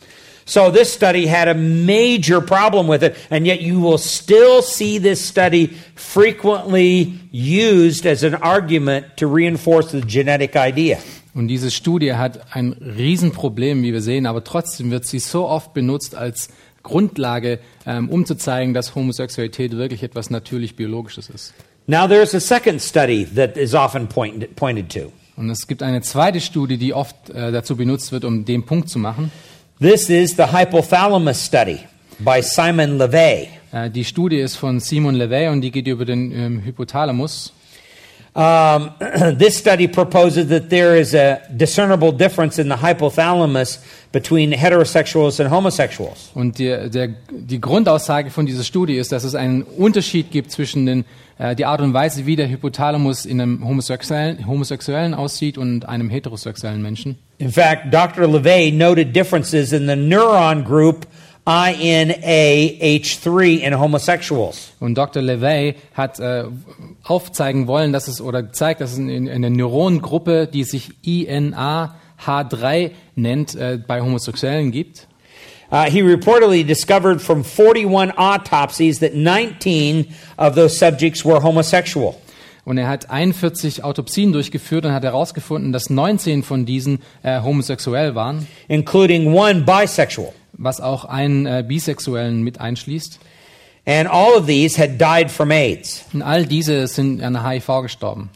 So 0.50 0.72
this 0.72 0.94
study 0.94 1.28
had 1.28 1.50
a 1.50 1.54
major 1.54 2.40
problem 2.40 2.88
with 2.88 3.04
it, 3.04 3.18
and 3.30 3.46
yet 3.46 3.62
you 3.62 3.82
will 3.82 3.98
still 3.98 4.62
see 4.62 4.98
this 4.98 5.20
study 5.20 5.76
frequently 5.96 7.20
used 7.34 8.06
as 8.06 8.24
an 8.24 8.34
argument 8.36 9.18
to 9.18 9.28
reinforce 9.28 9.92
the 9.92 10.00
genetic 10.00 10.56
idea. 10.56 11.00
Und 11.34 11.50
diese 11.50 11.70
Studie 11.70 12.14
hat 12.14 12.56
ein 12.56 12.72
Riesenproblem, 12.72 13.84
wie 13.84 13.92
wir 13.92 14.02
sehen, 14.02 14.26
aber 14.26 14.46
trotzdem 14.46 14.90
wird 14.90 15.06
sie 15.06 15.20
so 15.20 15.50
oft 15.50 15.74
benutzt 15.74 16.16
als 16.16 16.48
Grundlage, 16.82 17.60
ähm, 17.86 18.08
um 18.08 18.26
zu 18.26 18.36
zeigen, 18.36 18.74
dass 18.74 18.96
Homosexualität 18.96 19.74
wirklich 19.76 20.02
etwas 20.02 20.30
natürlich 20.30 20.78
Biologisches 20.78 21.30
ist. 21.30 21.54
Now 21.88 22.08
there's 22.08 22.34
a 22.34 22.40
second 22.40 22.82
study 22.82 23.28
that 23.36 23.58
is 23.58 23.74
often 23.74 24.08
pointed 24.08 24.90
to. 24.94 25.12
Und 25.36 25.50
es 25.50 25.68
gibt 25.68 25.84
eine 25.84 26.02
zweite 26.02 26.40
Studie, 26.40 26.78
die 26.78 26.94
oft 26.94 27.30
äh, 27.30 27.52
dazu 27.52 27.76
benutzt 27.76 28.14
wird, 28.14 28.24
um 28.24 28.46
den 28.46 28.66
Punkt 28.66 28.90
zu 28.90 28.98
machen. 28.98 29.30
This 29.80 30.10
is 30.10 30.36
the 30.36 30.48
hypothalamus 30.48 31.36
study 31.36 31.86
by 32.20 32.42
Simon 32.42 32.98
LeVay. 32.98 33.48
Äh, 33.72 33.92
die 33.92 34.06
Studie 34.06 34.40
ist 34.40 34.56
von 34.56 34.80
Simon 34.80 35.14
LeVay 35.14 35.50
und 35.50 35.62
die 35.62 35.70
geht 35.70 35.86
über 35.86 36.04
den 36.04 36.32
ähm, 36.32 36.66
Hypothalamus. 36.66 37.54
Um, 38.38 38.92
this 39.40 39.58
study 39.58 39.88
proposes 39.88 40.50
that 40.50 40.70
there 40.70 40.96
is 40.96 41.16
a 41.16 41.42
discernible 41.50 42.12
difference 42.12 42.60
in 42.60 42.70
the 42.70 42.76
hypothalamus 42.76 43.80
between 44.12 44.52
heterosexuals 44.52 45.40
and 45.40 45.50
homosexuals. 45.50 46.30
Und 46.36 46.60
der, 46.60 46.90
der, 46.90 47.16
die 47.32 47.60
Grundaussage 47.60 48.30
von 48.30 48.46
dieser 48.46 48.64
Studie 48.64 48.98
ist, 48.98 49.12
dass 49.12 49.24
es 49.24 49.34
einen 49.34 49.64
Unterschied 49.64 50.30
gibt 50.30 50.52
zwischen 50.52 50.86
den, 50.86 51.06
äh, 51.40 51.56
die 51.56 51.66
Art 51.66 51.82
und 51.82 51.96
Weise, 51.96 52.28
wie 52.28 52.36
der 52.36 52.48
Hypothalamus 52.48 53.26
in 53.26 53.42
einem 53.42 53.68
Homosexuellen, 53.68 54.46
Homosexuellen 54.46 55.16
aussieht 55.16 55.58
und 55.58 55.90
einem 55.90 56.12
heterosexuellen 56.12 56.84
Menschen. 56.84 57.18
In 57.40 57.52
fact, 57.52 57.92
Dr. 57.92 58.28
LeVay 58.28 58.72
noted 58.72 59.16
differences 59.16 59.74
in 59.74 59.88
the 59.88 59.96
neuron 59.96 60.64
group 60.64 61.08
INAH3 61.48 63.60
in 63.60 63.80
homosexuals. 63.80 64.74
Und 64.82 64.98
Dr. 64.98 65.22
LeVay 65.22 65.76
hat 65.94 66.20
äh, 66.20 66.44
aufzeigen 67.04 67.68
wollen, 67.68 67.94
dass 67.94 68.10
es 68.10 68.20
oder 68.20 68.52
zeigt, 68.52 68.82
dass 68.82 68.92
es 68.92 68.98
in, 68.98 69.28
in 69.28 69.54
Neuronengruppe, 69.54 70.48
die 70.48 70.66
sich 70.66 70.90
INA-H3 71.04 72.92
nennt, 73.16 73.56
äh, 73.56 73.80
bei 73.86 74.02
Homosexuellen 74.02 74.72
gibt. 74.72 75.08
Uh, 75.70 75.84
he 75.84 76.02
reportedly 76.02 76.64
discovered 76.64 77.22
from 77.22 77.44
41 77.44 78.18
autopsies 78.18 79.00
that 79.00 79.16
19 79.16 80.08
of 80.38 80.56
those 80.56 80.78
subjects 80.78 81.26
were 81.26 81.44
homosexual. 81.44 82.16
Und 82.64 82.78
er 82.78 82.88
hat 82.90 83.10
41 83.10 83.84
Autopsien 83.84 84.34
durchgeführt 84.34 84.86
und 84.86 84.92
hat 84.92 85.04
herausgefunden, 85.04 85.72
dass 85.72 85.90
19 85.90 86.44
von 86.44 86.66
diesen 86.66 87.00
äh, 87.24 87.42
homosexuell 87.42 88.16
waren, 88.16 88.48
including 88.68 89.34
one 89.34 89.62
bisexual. 89.62 90.34
Was 90.58 90.82
auch 90.82 91.06
einen 91.06 91.46
äh, 91.46 91.64
Bisexuellen 91.68 92.44
mit 92.44 92.60
einschließt. 92.60 93.20
And 93.86 94.10
all 94.10 94.34
of 94.34 94.48
these 94.48 94.78
had 94.78 95.00
died 95.00 95.32
from 95.32 95.52
AIDS. 95.52 96.04
Und 96.14 96.22
all 96.22 96.46
diese 96.46 96.88
sind 96.88 97.22
an 97.24 97.48
HIV 97.48 97.84
gestorben. 97.84 98.30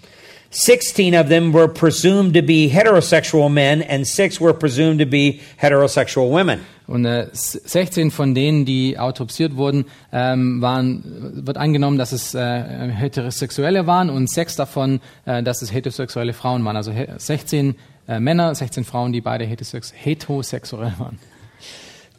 16 0.53 1.15
of 1.15 1.27
them 1.29 1.53
were 1.53 1.67
presumed 1.69 2.33
to 2.35 2.41
be 2.41 2.67
heterosexual 2.67 3.49
men, 3.49 3.81
and 3.87 4.05
six 4.05 4.39
were 4.41 4.53
presumed 4.53 4.99
to 4.99 5.05
be 5.05 5.39
heterosexual 5.57 6.29
women. 6.29 6.59
Und 6.87 7.05
äh, 7.05 7.27
16 7.31 8.11
von 8.11 8.35
denen, 8.35 8.65
die 8.65 8.99
autopsiert 8.99 9.55
wurden, 9.55 9.85
ähm, 10.11 10.61
waren, 10.61 11.45
wird 11.45 11.55
angenommen, 11.57 11.97
dass 11.97 12.11
es 12.11 12.33
äh, 12.35 12.89
Heterosexuelle 12.91 13.87
waren 13.87 14.09
und 14.09 14.29
sechs 14.29 14.57
davon, 14.57 14.99
äh, 15.25 15.41
dass 15.41 15.61
es 15.61 15.71
heterosexuelle 15.71 16.33
Frauen 16.33 16.65
waren. 16.65 16.75
Also 16.75 16.91
he- 16.91 17.07
16 17.15 17.75
äh, 18.09 18.19
Männer, 18.19 18.53
16 18.53 18.83
Frauen, 18.83 19.13
die 19.13 19.21
beide 19.21 19.45
heterosex 19.45 19.93
heterosexuell 19.95 20.93
waren. 20.97 21.17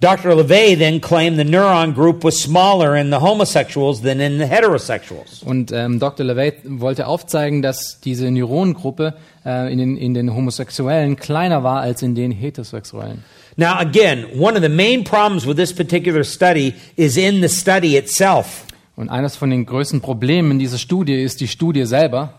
Dr. 0.03 0.35
LeVay 0.35 0.77
then 0.77 1.01
claimed 1.01 1.39
the 1.39 1.45
neuron 1.45 1.95
group 1.95 2.25
was 2.25 2.37
smaller 2.43 2.97
in 2.97 3.11
the 3.11 3.21
homosexuals 3.21 4.03
than 4.03 4.21
in 4.21 4.39
the 4.39 4.47
heterosexuals. 4.47 5.45
Und 5.45 5.71
ähm, 5.71 6.01
Dr. 6.01 6.25
LeVay 6.25 6.55
wollte 6.65 7.07
aufzeigen, 7.07 7.63
dass 7.63 8.01
diese 8.01 8.29
Neuronengruppe 8.33 9.15
äh, 9.47 9.73
in, 9.73 9.79
den, 9.79 9.97
in 9.97 10.13
den 10.13 10.35
Homosexuellen 10.35 11.15
kleiner 11.15 11.63
war 11.63 11.83
als 11.83 12.03
in 12.03 12.17
den 12.17 12.33
Heterosexuellen. 12.33 13.23
Now, 13.57 13.79
again, 13.79 14.27
one 14.37 14.57
of 14.57 14.63
the 14.65 14.69
main 14.69 15.05
problems 15.05 15.47
with 15.47 15.55
this 15.55 15.73
particular 15.73 16.25
study 16.25 16.75
is 16.97 17.17
in 17.17 17.41
the 17.41 17.49
study 17.49 17.97
itself. 17.97 18.65
Und 18.97 19.09
eines 19.09 19.37
von 19.37 19.51
den 19.51 19.67
größten 19.67 20.01
Problemen 20.01 20.59
dieser 20.59 20.79
Studie 20.79 21.23
ist 21.23 21.41
die 21.41 21.47
Studie 21.47 21.87
selber. 21.87 22.33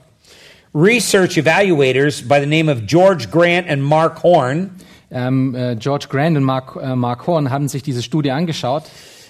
Research 0.76 1.38
evaluators 1.38 2.28
by 2.28 2.42
the 2.42 2.46
name 2.46 2.70
of 2.70 2.86
George 2.88 3.28
Grant 3.32 3.70
and 3.70 3.82
Mark 3.82 4.22
Horn 4.22 4.72
Ähm, 5.14 5.56
äh, 5.56 5.76
George 5.76 6.08
Grant 6.10 6.36
und 6.36 6.44
Mark, 6.44 6.76
äh, 6.82 6.96
Mark 6.96 7.28
Horn 7.28 7.52
haben 7.52 7.68
sich 7.68 7.84
diese 7.84 8.02
Studie 8.02 8.32
angeschaut 8.32 8.84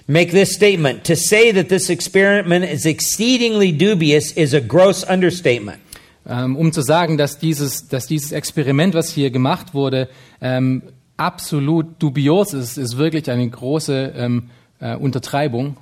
make 0.08 0.32
this 0.32 0.54
statement 0.54 1.06
To 1.06 1.16
say 1.16 1.54
that 1.54 1.70
this 1.70 1.90
experiment 1.90 2.66
is 2.66 2.86
exceedingly 2.86 3.72
dubious 3.72 4.32
is 4.32 4.54
a 4.54 4.60
gross 4.60 5.04
understatement. 5.04 5.80
ähm, 6.26 6.56
um 6.56 6.72
zu 6.72 6.82
sagen, 6.82 7.18
dass 7.18 7.38
dieses, 7.38 7.88
dass 7.88 8.08
dieses 8.08 8.32
Experiment, 8.32 8.94
was 8.94 9.10
hier 9.10 9.30
gemacht 9.30 9.74
wurde, 9.74 10.10
ähm, 10.42 10.84
absolut 11.18 12.02
dubios 12.02 12.54
ist, 12.54 12.78
ist 12.78 12.98
wirklich 12.98 13.30
eine 13.30 13.48
große 13.48 14.14
ähm, 14.16 14.50
äh, 14.80 14.96
Untertreibung. 14.96 15.78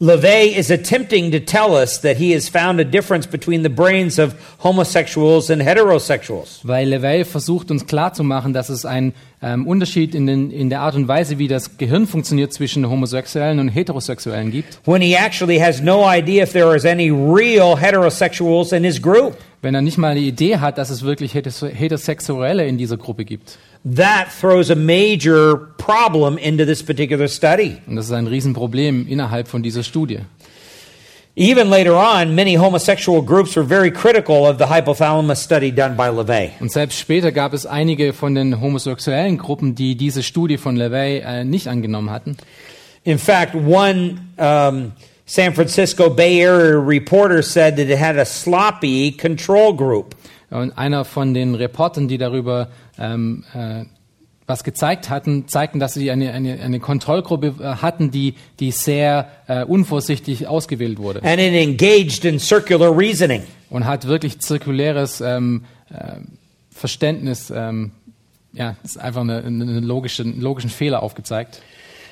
LeVay 0.00 0.56
is 0.56 0.72
attempting 0.72 1.30
to 1.30 1.38
tell 1.38 1.76
us 1.76 1.98
that 1.98 2.16
he 2.16 2.32
has 2.32 2.48
found 2.48 2.80
a 2.80 2.84
difference 2.84 3.26
between 3.26 3.62
the 3.62 3.68
brains 3.68 4.18
of 4.18 4.34
homosexuals 4.58 5.50
and 5.50 5.62
heterosexuals. 5.62 6.60
Weil 6.64 6.88
Levey 6.88 7.24
versucht 7.24 7.70
uns 7.70 7.86
klarzumachen, 7.86 8.52
dass 8.52 8.70
es 8.70 8.84
einen 8.84 9.14
ähm, 9.40 9.68
Unterschied 9.68 10.16
in, 10.16 10.26
den, 10.26 10.50
in 10.50 10.68
der 10.68 10.80
Art 10.80 10.96
und 10.96 11.06
Weise, 11.06 11.38
wie 11.38 11.46
das 11.46 11.78
Gehirn 11.78 12.08
funktioniert 12.08 12.52
zwischen 12.52 12.88
Homosexuellen 12.88 13.60
und 13.60 13.68
Heterosexuellen 13.68 14.50
gibt. 14.50 14.80
when 14.84 15.00
he 15.00 15.14
actually 15.14 15.60
has 15.60 15.80
no 15.80 16.04
idea 16.04 16.42
if 16.42 16.52
there 16.52 16.74
is 16.74 16.84
any 16.84 17.10
real 17.10 17.76
heterosexuals 17.76 18.72
in 18.72 18.82
his 18.82 19.00
group. 19.00 19.36
Wenn 19.64 19.74
er 19.74 19.80
nicht 19.80 19.96
mal 19.96 20.10
eine 20.10 20.20
Idee 20.20 20.58
hat, 20.58 20.76
dass 20.76 20.90
es 20.90 21.04
wirklich 21.04 21.34
Heteros- 21.34 21.66
Heterosexuelle 21.66 22.66
in 22.66 22.76
dieser 22.76 22.98
Gruppe 22.98 23.24
gibt. 23.24 23.56
That 23.96 24.26
throws 24.38 24.70
a 24.70 24.74
major 24.74 25.56
problem 25.78 26.36
into 26.36 26.66
this 26.66 26.82
particular 26.82 27.28
study. 27.28 27.78
Und 27.86 27.96
das 27.96 28.04
ist 28.04 28.12
ein 28.12 28.26
Riesenproblem 28.26 29.08
innerhalb 29.08 29.48
von 29.48 29.62
dieser 29.62 29.82
Studie. 29.82 30.18
Even 31.34 31.70
later 31.70 31.94
on, 31.94 32.34
many 32.34 32.56
homosexual 32.56 33.22
groups 33.22 33.56
were 33.56 33.66
very 33.66 33.90
critical 33.90 34.44
of 34.44 34.58
the 34.58 34.66
hypothalamus 34.66 35.42
study 35.42 35.72
done 35.72 35.96
by 35.96 36.10
LeVay. 36.14 36.50
Und 36.60 36.70
selbst 36.70 36.98
später 36.98 37.32
gab 37.32 37.54
es 37.54 37.64
einige 37.64 38.12
von 38.12 38.34
den 38.34 38.60
homosexuellen 38.60 39.38
Gruppen, 39.38 39.74
die 39.74 39.96
diese 39.96 40.22
Studie 40.22 40.58
von 40.58 40.76
LeVay 40.76 41.20
äh, 41.20 41.44
nicht 41.44 41.68
angenommen 41.68 42.10
hatten. 42.10 42.36
In 43.02 43.18
fact, 43.18 43.54
one 43.54 44.18
um, 44.36 44.92
San 45.26 45.54
Francisco 45.54 46.10
Bay 46.10 46.44
Area 46.44 46.78
reporter 46.78 47.42
said 47.42 47.76
that 47.76 47.88
it 47.88 47.98
had 47.98 48.18
a 48.18 48.24
sloppy 48.24 49.12
control 49.12 49.74
group. 49.74 50.14
Und 50.50 50.76
einer 50.76 51.04
von 51.04 51.34
den 51.34 51.54
Reportern, 51.54 52.06
die 52.08 52.18
darüber 52.18 52.68
ähm, 52.98 53.44
äh, 53.54 53.84
was 54.46 54.62
gezeigt 54.62 55.08
hatten, 55.08 55.48
zeigten, 55.48 55.80
dass 55.80 55.94
sie 55.94 56.10
eine, 56.10 56.32
eine, 56.32 56.60
eine 56.60 56.78
Kontrollgruppe 56.78 57.54
äh, 57.58 57.64
hatten, 57.76 58.10
die, 58.10 58.34
die 58.60 58.70
sehr 58.70 59.28
äh, 59.46 59.64
unvorsichtig 59.64 60.46
ausgewählt 60.46 60.98
wurde 60.98 61.22
and 61.22 61.40
it 61.40 61.54
engaged 61.54 62.24
in 62.24 62.38
circular 62.38 62.96
reasoning. 62.96 63.42
und 63.70 63.86
hat 63.86 64.06
wirklich 64.06 64.40
zirkuläres 64.40 65.20
ähm, 65.20 65.64
äh, 65.90 66.16
Verständnis, 66.70 67.50
ähm, 67.54 67.92
ja, 68.52 68.76
ist 68.84 68.98
einfach 68.98 69.22
eine, 69.22 69.42
eine 69.42 69.80
logische, 69.80 70.22
einen 70.22 70.40
logischen 70.40 70.70
Fehler 70.70 71.02
aufgezeigt. 71.02 71.62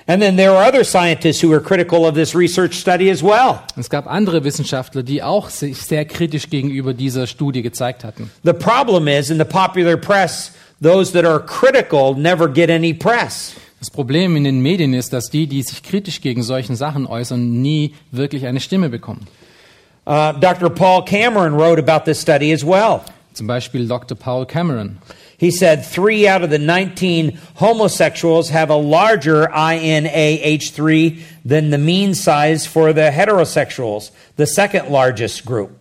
And 0.06 0.20
then 0.20 0.36
there 0.36 0.50
are 0.50 0.64
other 0.66 0.84
scientists 0.84 1.42
who 1.42 1.48
were 1.48 1.60
critical 1.60 2.06
of 2.06 2.14
this 2.14 2.34
research 2.34 2.74
study 2.74 3.10
as 3.10 3.22
well. 3.22 3.62
Es 3.76 3.88
gab 3.88 4.06
andere 4.06 4.42
Wissenschaftler, 4.42 5.02
die 5.02 5.22
auch 5.22 5.48
sich 5.48 5.82
sehr 5.82 6.04
kritisch 6.04 6.50
gegenüber 6.50 6.92
dieser 6.92 7.26
Studie 7.26 7.62
gezeigt 7.62 8.04
hatten. 8.04 8.30
The 8.44 8.52
problem 8.52 9.06
is 9.06 9.30
in 9.30 9.38
the 9.38 9.44
popular 9.44 9.96
press, 9.96 10.52
those 10.80 11.12
that 11.12 11.24
are 11.24 11.38
critical 11.38 12.14
never 12.14 12.48
get 12.48 12.70
any 12.70 12.92
press. 12.92 13.54
Das 13.78 13.90
Problem 13.90 14.36
in 14.36 14.44
den 14.44 14.60
Medien 14.60 14.94
ist, 14.94 15.12
dass 15.12 15.28
die, 15.28 15.46
die 15.46 15.62
sich 15.62 15.82
kritisch 15.82 16.20
gegen 16.20 16.42
solchen 16.42 16.76
Sachen 16.76 17.06
äußern, 17.06 17.62
nie 17.62 17.94
wirklich 18.12 18.46
eine 18.46 18.60
Stimme 18.60 18.88
bekommen. 18.88 19.26
Uh, 20.04 20.32
Dr. 20.32 20.70
Paul 20.70 21.04
Cameron 21.04 21.54
wrote 21.54 21.78
about 21.78 22.04
this 22.04 22.20
study 22.20 22.52
as 22.52 22.64
well. 22.64 23.00
Zum 23.34 23.46
Beispiel 23.46 23.86
Dr. 23.86 24.16
Paul 24.16 24.46
Cameron. 24.46 24.98
He 25.42 25.50
said 25.50 25.84
three 25.84 26.28
out 26.28 26.44
of 26.44 26.50
the 26.50 26.58
19 26.60 27.36
homosexuals 27.56 28.50
have 28.50 28.70
a 28.70 28.76
larger 28.76 29.48
INAH3 29.48 31.20
than 31.44 31.70
the 31.70 31.78
mean 31.78 32.14
size 32.14 32.64
for 32.64 32.92
the 32.92 33.10
heterosexuals, 33.10 34.12
the 34.36 34.46
second 34.46 34.90
largest 34.90 35.44
group. 35.44 35.76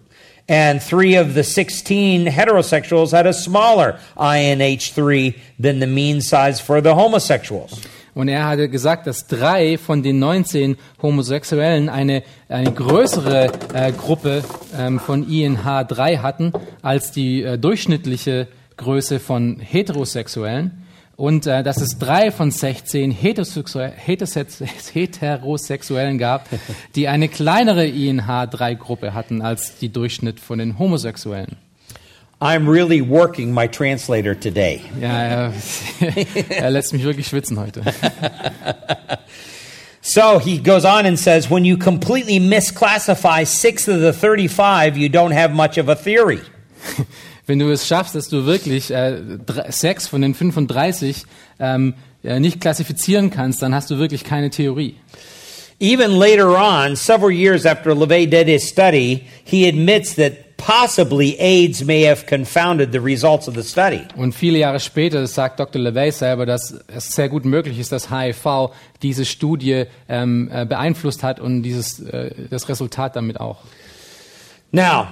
And 0.50 0.82
three 0.82 1.14
of 1.14 1.36
the 1.36 1.44
16 1.44 2.26
heterosexuals 2.26 3.12
had 3.12 3.28
a 3.28 3.34
smaller 3.34 4.00
INH3 4.18 5.38
than 5.60 5.78
the 5.78 5.86
mean 5.86 6.22
size 6.22 6.60
for 6.60 6.82
the 6.82 6.96
homosexuals. 6.96 7.80
Und 8.16 8.30
er 8.30 8.48
hatte 8.48 8.68
gesagt, 8.68 9.06
dass 9.06 9.28
drei 9.28 9.78
von 9.78 10.02
den 10.02 10.18
19 10.18 10.76
Homosexuellen 11.04 11.88
eine, 11.88 12.24
eine 12.50 12.72
größere 12.72 13.52
äh, 13.76 13.92
Gruppe 13.92 14.44
ähm, 14.76 15.00
von 15.00 15.28
INH3 15.28 16.18
hatten 16.18 16.52
als 16.82 17.12
die 17.12 17.44
äh, 17.44 17.60
durchschnittliche 17.60 18.48
Größe 18.78 19.20
von 19.20 19.60
Heterosexuellen. 19.60 20.86
Und 21.16 21.46
äh, 21.46 21.62
dass 21.62 21.80
es 21.82 22.00
drei 22.00 22.32
von 22.32 22.50
16 22.50 23.14
Heterosexu- 23.14 23.92
Heterosex- 23.94 24.64
Heterosexuellen 24.94 26.18
gab, 26.18 26.50
die 26.96 27.08
eine 27.08 27.28
kleinere 27.28 27.84
INH3-Gruppe 27.84 29.14
hatten 29.14 29.42
als 29.42 29.78
die 29.78 29.90
Durchschnitt 29.90 30.40
von 30.40 30.58
den 30.58 30.80
Homosexuellen. 30.80 31.58
I'm 32.40 32.68
really 32.68 33.08
working 33.08 33.54
my 33.54 33.68
translator 33.68 34.34
today. 34.34 34.82
Ja, 35.00 35.22
er, 35.22 35.54
er 36.50 36.72
lässt 36.72 36.92
mich 36.92 37.04
wirklich 37.04 37.28
schwitzen 37.28 37.60
heute. 37.60 37.84
So 40.02 40.40
he 40.40 40.58
goes 40.58 40.84
on 40.84 41.06
and 41.06 41.20
says 41.20 41.52
when 41.52 41.64
you 41.64 41.78
completely 41.78 42.40
misclassify 42.40 43.46
six 43.46 43.88
of 43.88 44.00
the 44.02 44.12
35, 44.12 44.98
you 44.98 45.08
don't 45.08 45.32
have 45.32 45.54
much 45.54 45.78
of 45.78 45.88
a 45.88 45.96
theory. 45.96 46.40
Wenn 47.52 47.60
du 47.60 47.70
es 47.70 47.86
schaffst, 47.86 48.16
dass 48.16 48.30
du 48.30 48.46
wirklich 48.46 48.92
äh, 48.92 49.18
sechs 49.68 50.08
von 50.08 50.22
den 50.22 50.34
35 50.34 51.26
ähm, 51.60 51.96
äh, 52.24 52.40
nicht 52.40 52.62
klassifizieren 52.62 53.30
kannst, 53.30 53.62
dann 53.62 53.76
hast 53.76 53.92
du 53.92 53.98
wirklich 53.98 54.24
keine 54.24 54.52
Theorie. 54.52 54.96
Even 55.78 56.12
later 56.12 56.48
on, 56.58 56.96
several 56.96 57.30
years 57.30 57.66
after 57.66 57.94
LeVay 57.94 58.26
did 58.26 58.48
his 58.48 58.70
study, 58.70 59.28
he 59.44 59.68
admits 59.68 60.16
that 60.16 60.56
possibly 60.56 61.38
AIDS 61.42 61.84
may 61.84 62.08
have 62.08 62.26
confounded 62.26 62.94
the 62.94 63.02
results 63.02 63.50
of 63.50 63.56
the 63.56 63.64
study. 63.64 64.00
Und 64.16 64.34
viele 64.34 64.60
Jahre 64.60 64.80
später 64.80 65.28
sagt 65.28 65.60
Dr. 65.60 65.82
LeVay 65.82 66.12
selber, 66.12 66.46
dass 66.46 66.74
es 66.88 67.14
sehr 67.14 67.28
gut 67.28 67.44
möglich 67.44 67.80
ist, 67.80 67.92
dass 67.92 68.10
HIV 68.10 68.72
diese 69.02 69.26
Studie 69.26 69.88
ähm, 70.08 70.50
äh, 70.54 70.66
beeinflusst 70.66 71.22
hat 71.22 71.42
und 71.42 71.64
dieses, 71.64 72.00
äh, 72.00 72.32
das 72.50 72.70
Resultat 72.70 73.18
damit 73.18 73.42
auch. 73.42 73.58
Now, 74.72 75.08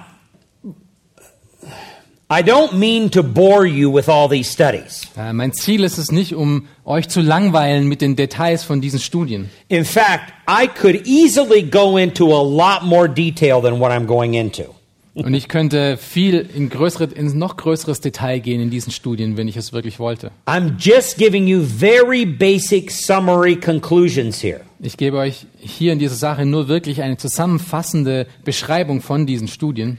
I 2.32 2.44
don't 2.44 2.74
mean 2.74 3.10
to 3.12 3.24
bore 3.24 3.66
you 3.66 3.92
with 3.92 4.08
all 4.08 4.30
these 4.30 4.52
studies. 4.52 5.08
Äh, 5.18 5.34
mein 5.34 5.52
Ziel 5.52 5.84
ist 5.84 5.98
es 5.98 6.12
nicht, 6.12 6.36
um 6.36 6.68
euch 6.86 7.10
zu 7.10 7.22
langweilen 7.22 7.88
mit 7.88 8.02
den 8.02 8.16
Details 8.16 8.64
von 8.64 8.82
diesen 8.82 9.00
Studien. 9.00 9.50
In 9.68 9.84
fact, 9.84 10.32
I 10.48 10.68
could 10.68 11.08
easily 11.08 11.64
go 11.64 11.98
into 11.98 12.28
a 12.28 12.44
lot 12.44 12.88
more 12.88 13.10
detail 13.10 13.64
than 13.64 13.80
what 13.80 13.92
I'm 13.92 14.06
going 14.06 14.36
into. 14.36 14.76
Und 15.16 15.34
ich 15.34 15.48
könnte 15.48 15.98
viel 15.98 16.48
in, 16.54 16.70
größere, 16.70 17.06
in 17.06 17.36
noch 17.36 17.58
größeres 17.58 18.00
Detail 18.00 18.42
gehen 18.42 18.62
in 18.62 18.70
diesen 18.70 18.92
Studien, 18.92 19.36
wenn 19.36 19.48
ich 19.48 19.58
es 19.58 19.74
wirklich 19.74 19.98
wollte. 19.98 20.30
I'm 20.46 20.74
just 20.78 21.18
giving 21.18 21.48
you 21.48 21.64
very 21.64 22.28
basic 22.28 22.92
summary 22.92 23.56
conclusions 23.56 24.44
here. 24.44 24.62
Ich 24.80 24.98
gebe 24.98 25.18
euch 25.18 25.48
hier 25.60 25.94
in 25.94 25.98
dieser 25.98 26.14
Sache 26.14 26.46
nur 26.46 26.68
wirklich 26.68 27.02
eine 27.02 27.18
zusammenfassende 27.18 28.28
Beschreibung 28.46 29.02
von 29.02 29.26
diesen 29.26 29.48
Studien, 29.48 29.98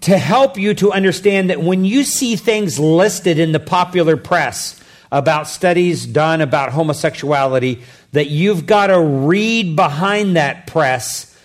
to 0.00 0.16
help 0.16 0.56
you 0.56 0.74
to 0.74 0.92
understand 0.92 1.50
that 1.50 1.60
when 1.60 1.84
you 1.84 2.04
see 2.04 2.36
things 2.36 2.78
listed 2.78 3.38
in 3.38 3.52
the 3.52 3.60
popular 3.60 4.16
press 4.16 4.80
about 5.12 5.48
studies 5.48 6.06
done 6.06 6.40
about 6.40 6.70
homosexuality, 6.70 7.82
that 8.12 8.28
you've 8.28 8.66
got 8.66 8.88
to 8.88 9.00
read 9.00 9.74
behind 9.74 10.36
that 10.36 10.66
press 10.66 11.36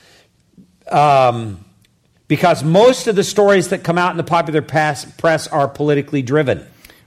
um, 0.91 1.63
because 2.27 2.63
most 2.63 3.07
of 3.07 3.15
the 3.15 3.23
stories 3.23 3.69
that 3.69 3.83
come 3.83 3.97
out 3.97 4.11
in 4.11 4.17
the 4.17 4.23
popular 4.23 4.61
press, 4.61 5.05
press 5.17 5.47
are 5.47 5.67
politically 5.67 6.21
driven. 6.21 6.65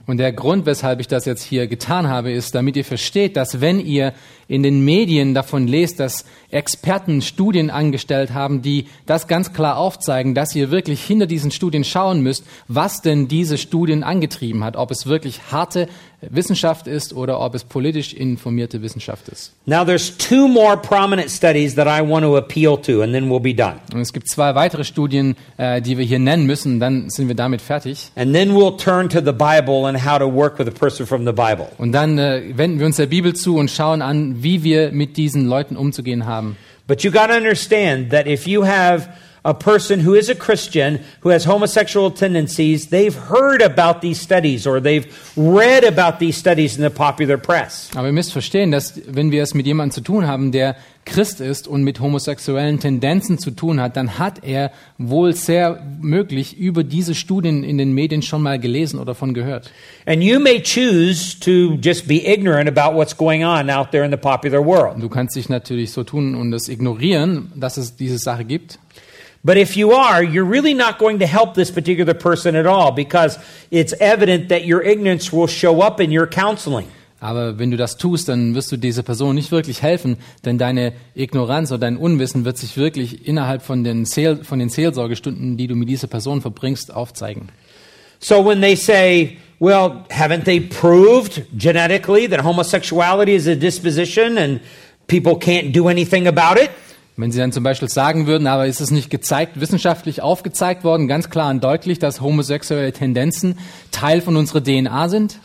Und 0.09 0.17
der 0.17 0.33
Grund, 0.33 0.65
weshalb 0.65 1.01
ich 1.01 1.07
das 1.07 1.25
jetzt 1.25 1.43
hier 1.43 1.67
getan 1.67 2.07
habe, 2.07 2.31
ist, 2.31 2.55
damit 2.55 2.75
ihr 2.75 2.83
versteht, 2.83 3.37
dass 3.37 3.61
wenn 3.61 3.79
ihr 3.79 4.13
in 4.47 4.63
den 4.63 4.83
Medien 4.83 5.35
davon 5.35 5.67
lest, 5.67 5.99
dass 5.99 6.25
Experten 6.49 7.21
Studien 7.21 7.69
angestellt 7.69 8.33
haben, 8.33 8.63
die 8.63 8.87
das 9.05 9.27
ganz 9.27 9.53
klar 9.53 9.77
aufzeigen, 9.77 10.33
dass 10.33 10.55
ihr 10.55 10.71
wirklich 10.71 11.03
hinter 11.03 11.27
diesen 11.27 11.51
Studien 11.51 11.83
schauen 11.83 12.21
müsst, 12.21 12.43
was 12.67 13.03
denn 13.03 13.27
diese 13.27 13.59
Studien 13.59 14.01
angetrieben 14.01 14.63
hat, 14.63 14.77
ob 14.77 14.89
es 14.89 15.05
wirklich 15.05 15.51
harte 15.51 15.87
Wissenschaft 16.21 16.87
ist 16.87 17.13
oder 17.13 17.39
ob 17.39 17.55
es 17.55 17.63
politisch 17.63 18.13
informierte 18.13 18.81
Wissenschaft 18.81 19.29
ist. 19.29 19.53
Now, 19.65 19.85
there's 19.85 20.17
two 20.17 20.47
more 20.47 20.75
prominent 20.75 21.29
studies 21.29 21.75
that 21.75 21.87
I 21.87 22.05
want 22.05 22.25
to 22.25 22.35
appeal 22.37 22.77
to, 22.77 23.01
and 23.01 23.13
then 23.13 23.29
we'll 23.29 23.39
be 23.39 23.53
done. 23.53 23.75
Und 23.93 24.01
es 24.01 24.11
gibt 24.11 24.27
zwei 24.27 24.53
weitere 24.55 24.83
Studien, 24.83 25.35
äh, 25.57 25.81
die 25.81 25.97
wir 25.97 26.05
hier 26.05 26.19
nennen 26.19 26.45
müssen, 26.45 26.79
dann 26.79 27.09
sind 27.09 27.27
wir 27.27 27.35
damit 27.35 27.61
fertig. 27.61 28.11
And 28.15 28.33
then 28.33 28.51
we'll 28.51 28.77
turn 28.77 29.09
to 29.09 29.19
the 29.19 29.31
Bible 29.31 29.87
and 29.87 30.05
how 30.05 30.19
to 30.19 30.25
work 30.25 30.59
with 30.59 30.67
a 30.67 30.71
person 30.71 31.05
from 31.05 31.25
the 31.25 31.31
Bible. 31.31 31.67
Und 31.77 31.93
dann 31.93 32.17
äh, 32.17 32.41
wenden 32.55 32.79
wir 32.79 32.85
uns 32.85 32.97
der 32.97 33.07
Bibel 33.07 33.33
zu 33.33 33.57
und 33.57 33.71
schauen 33.71 34.01
an, 34.01 34.43
wie 34.43 34.63
wir 34.63 34.91
mit 34.91 35.15
diesen 35.15 35.45
Leuten 35.45 35.77
umzugehen 35.77 36.25
haben. 36.25 36.57
But 36.87 37.03
you 37.03 37.11
got 37.11 37.27
to 37.27 37.35
understand 37.35 38.11
that 38.11 38.25
if 38.27 38.47
you 38.47 38.65
have 38.65 39.09
a 39.43 39.53
person 39.53 40.05
who 40.05 40.13
is 40.13 40.29
a 40.29 40.35
Christian 40.35 40.99
who 41.21 41.29
has 41.29 41.45
homosexual 41.45 42.11
tendencies, 42.11 42.89
they've 42.89 43.15
heard 43.15 43.61
about 43.61 44.01
these 44.01 44.19
studies 44.19 44.67
or 44.67 44.79
they've 44.81 45.07
read 45.35 45.83
about 45.83 46.19
these 46.19 46.37
studies 46.37 46.75
in 46.77 46.83
the 46.83 46.89
popular 46.89 47.37
press. 47.37 47.89
Aber 47.95 48.07
ihr 48.07 48.13
müsst 48.13 48.31
verstehen, 48.33 48.71
dass 48.71 49.01
wenn 49.07 49.31
wir 49.31 49.43
es 49.43 49.53
mit 49.53 49.65
jemandem 49.65 49.93
zu 49.93 50.01
tun 50.01 50.27
haben, 50.27 50.51
der 50.51 50.75
Christ 51.05 51.41
ist 51.41 51.67
und 51.67 51.83
mit 51.83 51.99
homosexuellen 51.99 52.79
Tendenzen 52.79 53.39
zu 53.39 53.51
tun 53.51 53.81
hat, 53.81 53.97
dann 53.97 54.19
hat 54.19 54.43
er 54.43 54.71
wohl 54.97 55.33
sehr 55.33 55.81
möglich 56.01 56.57
über 56.57 56.83
diese 56.83 57.15
Studien 57.15 57.63
in 57.63 57.77
den 57.77 57.93
Medien 57.93 58.21
schon 58.21 58.43
mal 58.43 58.59
gelesen 58.59 58.99
oder 58.99 59.15
von 59.15 59.33
gehört. 59.33 59.71
And 60.05 60.23
you 60.23 60.39
may 60.39 60.61
choose 60.61 61.39
to 61.39 61.77
just 61.81 62.07
be 62.07 62.27
ignorant 62.27 62.69
about 62.69 62.95
what's 62.95 63.15
going 63.15 63.43
on 63.43 63.69
out 63.69 63.91
there 63.91 64.05
in 64.05 64.11
the 64.11 64.17
popular 64.17 64.63
world. 64.63 65.01
Du 65.01 65.09
kannst 65.09 65.35
dich 65.35 65.49
natürlich 65.49 65.91
so 65.91 66.03
tun 66.03 66.35
und 66.35 66.51
das 66.51 66.69
ignorieren, 66.69 67.51
dass 67.55 67.77
es 67.77 67.95
diese 67.95 68.19
Sache 68.19 68.45
gibt. 68.45 68.77
But 69.43 69.57
if 69.57 69.77
you 69.77 69.93
are, 69.93 70.21
you're 70.21 70.49
really 70.49 70.73
not 70.73 70.97
going 70.97 71.19
to 71.19 71.27
help 71.27 71.55
this 71.55 71.71
particular 71.71 72.13
person 72.13 72.55
at 72.55 72.65
all 72.65 72.91
because 72.91 73.39
it's 73.71 73.93
evident 73.99 74.49
that 74.49 74.65
your 74.65 74.81
ignorance 74.81 75.31
will 75.31 75.47
show 75.47 75.81
up 75.81 76.01
in 76.01 76.11
your 76.11 76.27
counseling. 76.27 76.87
Aber 77.21 77.59
wenn 77.59 77.69
du 77.69 77.77
das 77.77 77.97
tust, 77.97 78.29
dann 78.29 78.55
wirst 78.55 78.71
du 78.71 78.77
dieser 78.77 79.03
Person 79.03 79.35
nicht 79.35 79.51
wirklich 79.51 79.81
helfen, 79.81 80.17
denn 80.45 80.57
deine 80.57 80.93
Ignoranz 81.15 81.71
oder 81.71 81.79
dein 81.79 81.97
Unwissen 81.97 82.45
wird 82.45 82.57
sich 82.57 82.77
wirklich 82.77 83.27
innerhalb 83.27 83.61
von 83.61 83.83
den, 83.83 84.05
Seel, 84.05 84.43
von 84.43 84.59
den 84.59 84.69
Seelsorgestunden, 84.69 85.57
die 85.57 85.67
du 85.67 85.75
mit 85.75 85.89
dieser 85.89 86.07
Person 86.07 86.41
verbringst, 86.41 86.93
aufzeigen. 86.93 87.49
So 88.19 88.45
when 88.45 88.61
they 88.61 88.75
say, 88.75 89.37
well, 89.59 90.05
haven't 90.09 90.45
they 90.45 90.61
proved 90.61 91.45
genetically 91.57 92.27
that 92.27 92.41
homosexuality 92.43 93.35
is 93.35 93.47
a 93.47 93.55
disposition 93.55 94.37
and 94.37 94.61
people 95.07 95.35
can't 95.35 95.73
do 95.73 95.89
anything 95.89 96.27
about 96.27 96.57
it? 96.57 96.69
Wenn 97.19 97.31
sie 97.31 97.39
dann 97.39 97.51
zum 97.51 97.63
Beispiel 97.63 97.89
sagen 97.89 98.27
würden, 98.27 98.47
aber 98.47 98.65
ist 98.67 98.79
es 98.79 98.91
nicht 98.91 99.09
gezeigt, 99.09 99.59
wissenschaftlich 99.59 100.21
aufgezeigt 100.21 100.83
worden, 100.85 101.07
ganz 101.09 101.29
klar 101.29 101.49
und 101.49 101.61
deutlich, 101.63 101.99
dass 101.99 102.21
homosexuelle 102.21 102.93
Tendenzen 102.93 103.57
Teil 103.91 104.21
von 104.21 104.37
unserer 104.37 104.63
DNA 104.63 105.09
sind? 105.09 105.39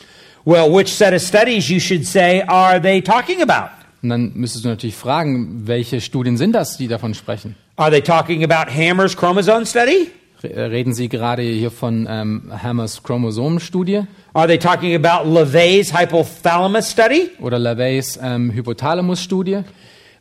Well, 0.45 0.73
which 0.73 0.95
set 0.95 1.13
of 1.13 1.21
studies 1.23 1.69
you 1.69 1.81
should 1.81 2.07
say 2.07 2.43
are 2.47 2.81
they 2.81 3.03
talking 3.03 3.43
about? 3.43 3.71
Und 4.03 4.11
dann 4.11 4.33
müsstest 4.35 4.65
du 4.65 4.69
natürlich 4.69 4.95
fragen, 4.95 5.63
welche 5.67 6.01
Studien 6.01 6.37
sind 6.37 6.53
das, 6.53 6.77
die 6.77 6.87
davon 6.87 7.13
sprechen? 7.15 7.57
Are 7.77 7.91
they 7.91 8.03
talking 8.03 8.45
about 8.45 8.71
Hammer's 8.71 9.17
chromosome 9.17 9.67
study? 9.67 10.11
Re- 10.45 10.71
Reden 10.71 10.93
Sie 10.95 11.09
gerade 11.09 11.43
hier 11.43 11.71
von 11.73 12.07
ähm, 12.09 12.53
Hammers 12.63 13.03
Chromosomenstudie 13.03 14.03
Are 14.35 14.47
they 14.47 14.59
talking 14.59 14.95
about 14.95 15.29
LeVay's 15.29 15.99
hypothalamus 15.99 16.91
study? 16.91 17.31
oder 17.41 17.59
LaVeys 17.59 18.19
ähm, 18.23 18.53
Hypothalamus-Studie? 18.53 19.61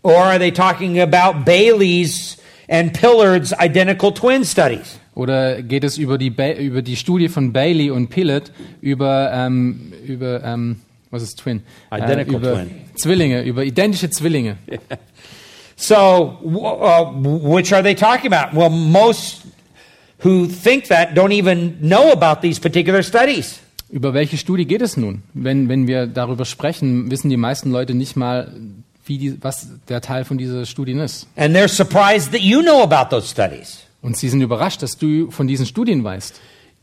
Or 0.04 0.16
are 0.16 0.38
they 0.38 0.52
talking 0.52 1.00
about 1.00 1.46
Bailey's 1.46 2.38
and 2.68 2.94
Pillard's 2.94 3.54
identical 3.54 4.14
twin 4.14 4.44
studies? 4.44 5.00
Oder 5.16 5.62
geht 5.62 5.84
es 5.84 5.98
über 5.98 6.18
die, 6.18 6.30
ba 6.30 6.52
über 6.54 6.82
die 6.82 6.96
Studie 6.96 7.30
von 7.30 7.54
Bailey 7.54 7.92
und 7.92 8.10
Pillett 8.10 8.52
über, 8.82 9.32
ähm, 9.34 9.94
über 10.06 10.44
ähm, 10.44 10.82
was 11.12 11.24
ist 11.24 11.40
Twin? 11.40 11.62
Identical 11.92 12.36
über 12.36 12.54
twin. 12.54 12.72
Zwillinge, 12.96 13.44
über 13.44 13.64
identische 13.64 14.10
Zwillinge. 14.10 14.58
So, 15.76 16.38
uh, 16.46 17.12
which 17.14 17.74
are 17.74 17.82
they 17.82 17.96
talking 17.96 18.32
about? 18.32 18.56
Well, 18.56 18.70
most 18.70 19.42
who 20.20 20.48
think 20.48 20.88
that 20.88 21.14
don't 21.14 21.34
even 21.34 21.78
know 21.82 22.12
about 22.12 22.42
these 22.42 22.60
particular 22.60 23.04
studies. 23.04 23.60
Über 23.90 24.14
welche 24.14 24.38
Studie 24.38 24.66
geht 24.66 24.82
es 24.82 24.98
nun? 24.98 25.24
Wenn, 25.34 25.70
wenn 25.70 25.88
wir 25.88 26.08
darüber 26.08 26.46
sprechen, 26.46 27.12
wissen 27.12 27.30
die 27.30 27.38
meisten 27.38 27.70
Leute 27.72 27.94
nicht 27.94 28.16
mal, 28.16 28.52
wie 29.06 29.18
die, 29.18 29.38
was 29.42 29.68
der 29.90 30.02
Teil 30.02 30.26
von 30.26 30.38
dieser 30.38 30.66
Studien 30.66 31.00
ist. 31.00 31.28
And 31.36 31.56
they're 31.56 31.68
surprised 31.68 32.32
that 32.32 32.42
you 32.42 32.62
know 32.62 32.82
about 32.82 33.16
those 33.16 33.28
studies. 33.28 33.80
Und 34.02 34.18
sie 34.18 34.30
sind 34.30 34.42
überrascht, 34.42 34.82
dass 34.82 34.98
du 34.98 35.32
von 35.32 35.48
diesen 35.48 35.66
Studien 35.66 36.04
weißt. 36.04 36.40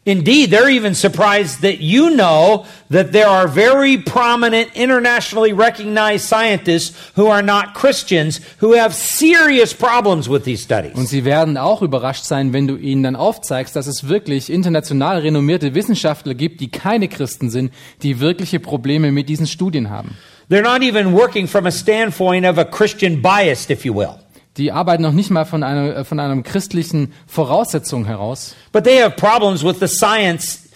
Indeed, 0.07 0.51
they're 0.51 0.71
even 0.71 0.95
surprised 0.95 1.61
that 1.61 1.81
you 1.81 2.09
know 2.09 2.65
that 2.89 3.13
there 3.13 3.29
are 3.29 3.47
very 3.47 3.99
prominent, 3.99 4.75
internationally 4.75 5.53
recognized 5.53 6.27
scientists 6.27 6.97
who 7.17 7.27
are 7.27 7.43
not 7.43 7.75
Christians 7.75 8.41
who 8.63 8.73
have 8.73 8.95
serious 8.95 9.75
problems 9.75 10.27
with 10.27 10.45
these 10.45 10.63
studies. 10.63 10.95
Und 10.95 11.07
sie 11.07 11.27
werden 11.27 11.59
auch 11.59 11.83
überrascht 11.83 12.25
sein, 12.25 12.55
wenn 12.55 12.67
du 12.67 12.77
ihnen 12.77 13.03
dann 13.03 13.15
aufzeigst, 13.15 13.77
dass 13.77 13.87
es 13.87 14.09
wirklich 14.09 14.51
international 14.51 15.19
renommierte 15.19 15.75
Wissenschaftler 15.75 16.33
gibt, 16.33 16.63
die 16.63 16.71
keine 16.71 17.09
Christen 17.09 17.51
sind, 17.51 17.71
die 18.03 18.21
wirkliche 18.21 18.59
Probleme 18.59 19.13
mit 19.13 19.29
diesen 19.29 19.47
Studien 19.47 19.91
haben. 19.91 20.17
They're 20.51 20.63
not 20.63 20.83
even 20.83 21.15
working 21.15 21.47
from 21.47 21.65
a 21.67 21.71
standpoint 21.71 22.45
of 22.45 22.59
a 22.59 22.65
Christian 22.65 23.23
bias, 23.23 23.71
if 23.71 23.85
you 23.85 23.95
will. 23.95 24.17
Die 24.57 24.73
arbeiten 24.73 25.03
noch 25.03 25.13
nicht 25.13 25.31
mal 25.31 25.45
von 25.45 25.63
einer, 25.63 25.97
äh, 25.99 26.05
von 26.05 26.19
einer 26.19 26.43
christlichen 26.43 27.13
Voraussetzung 27.29 28.05
heraus, 28.05 28.57
But 28.73 28.83
they 28.85 29.01
have 29.01 29.15
problems 29.15 29.65
with 29.65 29.79
the 29.79 29.87
science 29.87 30.69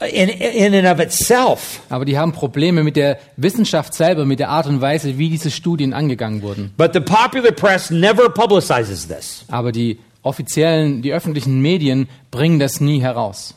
in, 0.00 0.28
in 0.28 0.74
and 0.74 0.86
of 0.86 1.00
itself. 1.00 1.80
aber 1.88 2.04
die 2.04 2.18
haben 2.18 2.32
Probleme 2.32 2.84
mit 2.84 2.94
der 2.96 3.18
Wissenschaft 3.38 3.94
selber, 3.94 4.26
mit 4.26 4.38
der 4.38 4.50
Art 4.50 4.66
und 4.66 4.82
Weise, 4.82 5.16
wie 5.16 5.30
diese 5.30 5.50
Studien 5.50 5.94
angegangen 5.94 6.42
wurden. 6.42 6.74
But 6.76 6.92
the 6.92 7.00
popular 7.00 7.52
press 7.52 7.90
never 7.90 8.28
publicizes 8.28 9.08
this. 9.08 9.46
Aber 9.50 9.72
die 9.72 9.98
offiziellen, 10.22 11.00
die 11.00 11.12
öffentlichen 11.12 11.62
Medien 11.62 12.06
bringen 12.30 12.58
das 12.58 12.80
nie 12.82 13.00
heraus. 13.00 13.54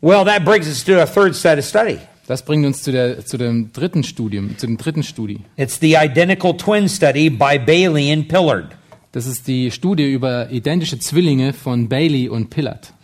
Well, 0.00 0.24
that 0.24 0.44
brings 0.44 0.68
us 0.68 0.84
to 0.84 1.00
a 1.00 1.06
third 1.06 1.34
set 1.34 1.58
of 1.58 1.64
study. 1.64 1.98
Das 2.32 2.46
bringt 2.46 2.64
uns 2.64 2.82
zu, 2.82 2.92
der, 2.92 3.26
zu 3.26 3.36
dem 3.36 3.74
dritten 3.74 4.02
Studium, 4.04 4.56
zu 4.56 4.66
dem 4.66 4.78
dritten 4.78 5.02
Studie. 5.02 5.40
It's 5.58 5.78
the 5.78 5.96
identical 5.96 6.56
twin 6.56 6.88
study 6.88 7.28
by 7.28 7.58
Bailey 7.58 8.10
and 8.10 8.26
Pillard. 8.26 8.68
Das 9.12 9.26
ist 9.26 9.46
die 9.46 9.70
Studie 9.70 10.10
über 10.10 10.50
identische 10.50 10.98
Zwillinge 10.98 11.52
von 11.52 11.90
Bailey 11.90 12.30
und 12.30 12.48
Pillard. 12.48 12.94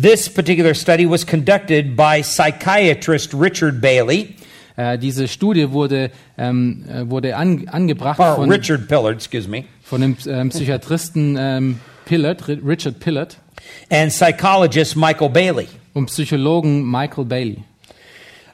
This 0.00 0.30
particular 0.30 0.74
study 0.74 1.06
was 1.06 1.26
conducted 1.26 1.94
by 1.94 2.22
psychiatrist 2.22 3.34
Richard 3.34 3.82
Bailey, 3.82 4.34
Äh, 4.76 4.98
diese 4.98 5.28
Studie 5.28 5.70
wurde, 5.70 6.10
ähm, 6.38 6.84
äh, 6.88 7.08
wurde 7.10 7.36
an, 7.36 7.68
angebracht 7.68 8.18
or 8.18 8.36
von, 8.36 8.50
Richard 8.50 8.88
Pillard, 8.88 9.16
excuse 9.16 9.46
me, 9.46 9.64
von 9.82 10.00
dem 10.00 10.16
ähm, 10.26 10.48
Psychiatristen 10.48 11.36
ähm, 11.38 11.80
Pillard, 12.06 12.42
Ri- 12.48 12.60
Richard 12.66 12.98
Pillard 12.98 13.36
and 13.90 14.10
psychologist 14.10 14.96
Michael 14.96 15.28
Bailey. 15.28 15.66
und 15.92 16.06
Psychologen 16.06 16.90
Michael 16.90 17.26
Bailey. 17.26 17.58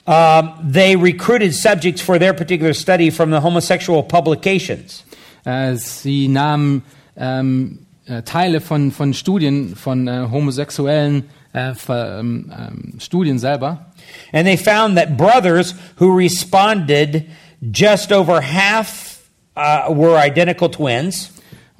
Um, 0.06 0.54
they 0.62 0.96
recruited 0.96 1.54
subjects 1.54 2.00
for 2.00 2.18
their 2.18 2.32
particular 2.32 2.72
study 2.74 3.10
from 3.10 3.30
the 3.30 3.40
homosexual 3.40 4.02
publications. 4.02 5.04
Äh, 5.44 5.76
sie 5.76 6.28
nahmen 6.28 6.82
ähm, 7.16 7.86
äh, 8.06 8.22
Teile 8.22 8.60
von, 8.60 8.90
von 8.92 9.14
Studien 9.14 9.76
von 9.76 10.08
äh, 10.08 10.26
homosexuellen 10.30 11.24
äh, 11.52 11.74
ver, 11.74 12.18
ähm, 12.18 12.52
ähm, 12.56 12.94
Studien 12.98 13.38
selber 13.38 13.86
And 14.32 14.46
they 14.46 14.56
found 14.56 14.96
that 14.96 15.16
brothers 15.16 15.74
who 15.96 16.16
responded, 16.16 17.26
just 17.60 18.10
over 18.12 18.40
half 18.40 19.28
uh, 19.56 19.92
were 19.92 20.16
identical 20.16 20.70
twins. 20.70 21.30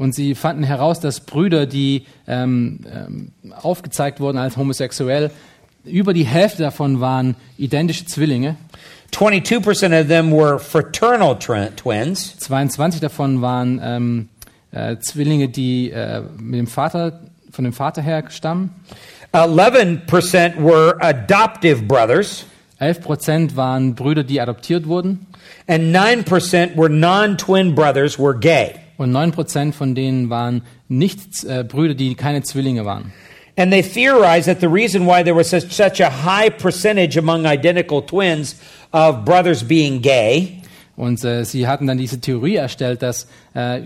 und 0.01 0.15
sie 0.15 0.35
fanden 0.35 0.63
heraus, 0.63 0.99
dass 1.01 1.21
Brüder, 1.21 1.67
die 1.67 2.07
ähm, 2.27 2.81
ähm, 2.91 3.33
aufgezeigt 3.61 4.19
wurden 4.19 4.39
als 4.39 4.57
homosexuell, 4.57 5.31
über 5.85 6.13
die 6.13 6.25
Hälfte 6.25 6.63
davon 6.63 7.01
waren 7.01 7.37
identische 7.59 8.05
Zwillinge. 8.07 8.57
22% 9.13 10.01
of 10.01 10.09
them 10.09 10.31
were 10.31 10.59
fraternal 10.59 11.37
twins. 11.39 12.37
22 12.39 13.01
davon 13.01 13.43
waren 13.43 13.81
ähm, 13.83 14.29
äh, 14.73 14.97
Zwillinge, 14.99 15.49
die 15.49 15.91
äh, 15.91 16.23
mit 16.39 16.61
dem 16.61 16.67
Vater, 16.67 17.21
von 17.51 17.65
dem 17.65 17.73
Vater 17.73 18.03
her 18.03 18.25
stammen. 18.29 18.71
11% 19.33 20.57
were 20.59 20.97
adoptive 21.01 21.83
brothers. 21.83 22.45
11 22.79 23.01
Prozent 23.03 23.57
waren 23.57 23.95
Brüder, 23.95 24.25
die 24.25 24.41
adoptiert 24.41 24.87
wurden. 24.87 25.27
And 25.67 25.95
9% 25.95 26.77
were 26.77 26.89
non 26.89 27.37
twin 27.37 27.75
brothers, 27.75 28.19
were 28.19 28.39
gay. 28.39 28.75
Und 28.97 29.13
9 29.13 29.33
Prozent 29.33 29.75
von 29.75 29.95
denen 29.95 30.31
waren 30.31 30.63
nicht 30.89 31.45
äh, 31.45 31.65
Brüder, 31.65 31.95
die 31.95 32.15
keine 32.15 32.43
Zwillinge 32.43 32.85
waren. 32.85 33.13
And 33.61 33.71
they 33.71 33.83
theorized 33.83 34.47
that 34.47 34.61
the 34.61 34.69
reason 34.69 35.05
why 35.07 35.23
there 35.23 35.35
was 35.37 35.51
such, 35.51 35.71
such 35.73 36.01
a 36.01 36.09
high 36.09 36.49
percentage 36.51 37.19
among 37.19 37.45
identical 37.45 38.01
twins 38.01 38.57
of 38.93 39.25
brothers 39.25 39.63
being 39.63 40.01
gay 40.01 40.63
Und 40.97 41.23
äh, 41.25 41.45
sie 41.45 41.67
hatten 41.67 41.87
dann 41.87 41.97
diese 41.99 42.21
Theorie 42.21 42.57
erstellt, 42.57 43.01
dass, 43.03 43.27
äh, 43.55 43.81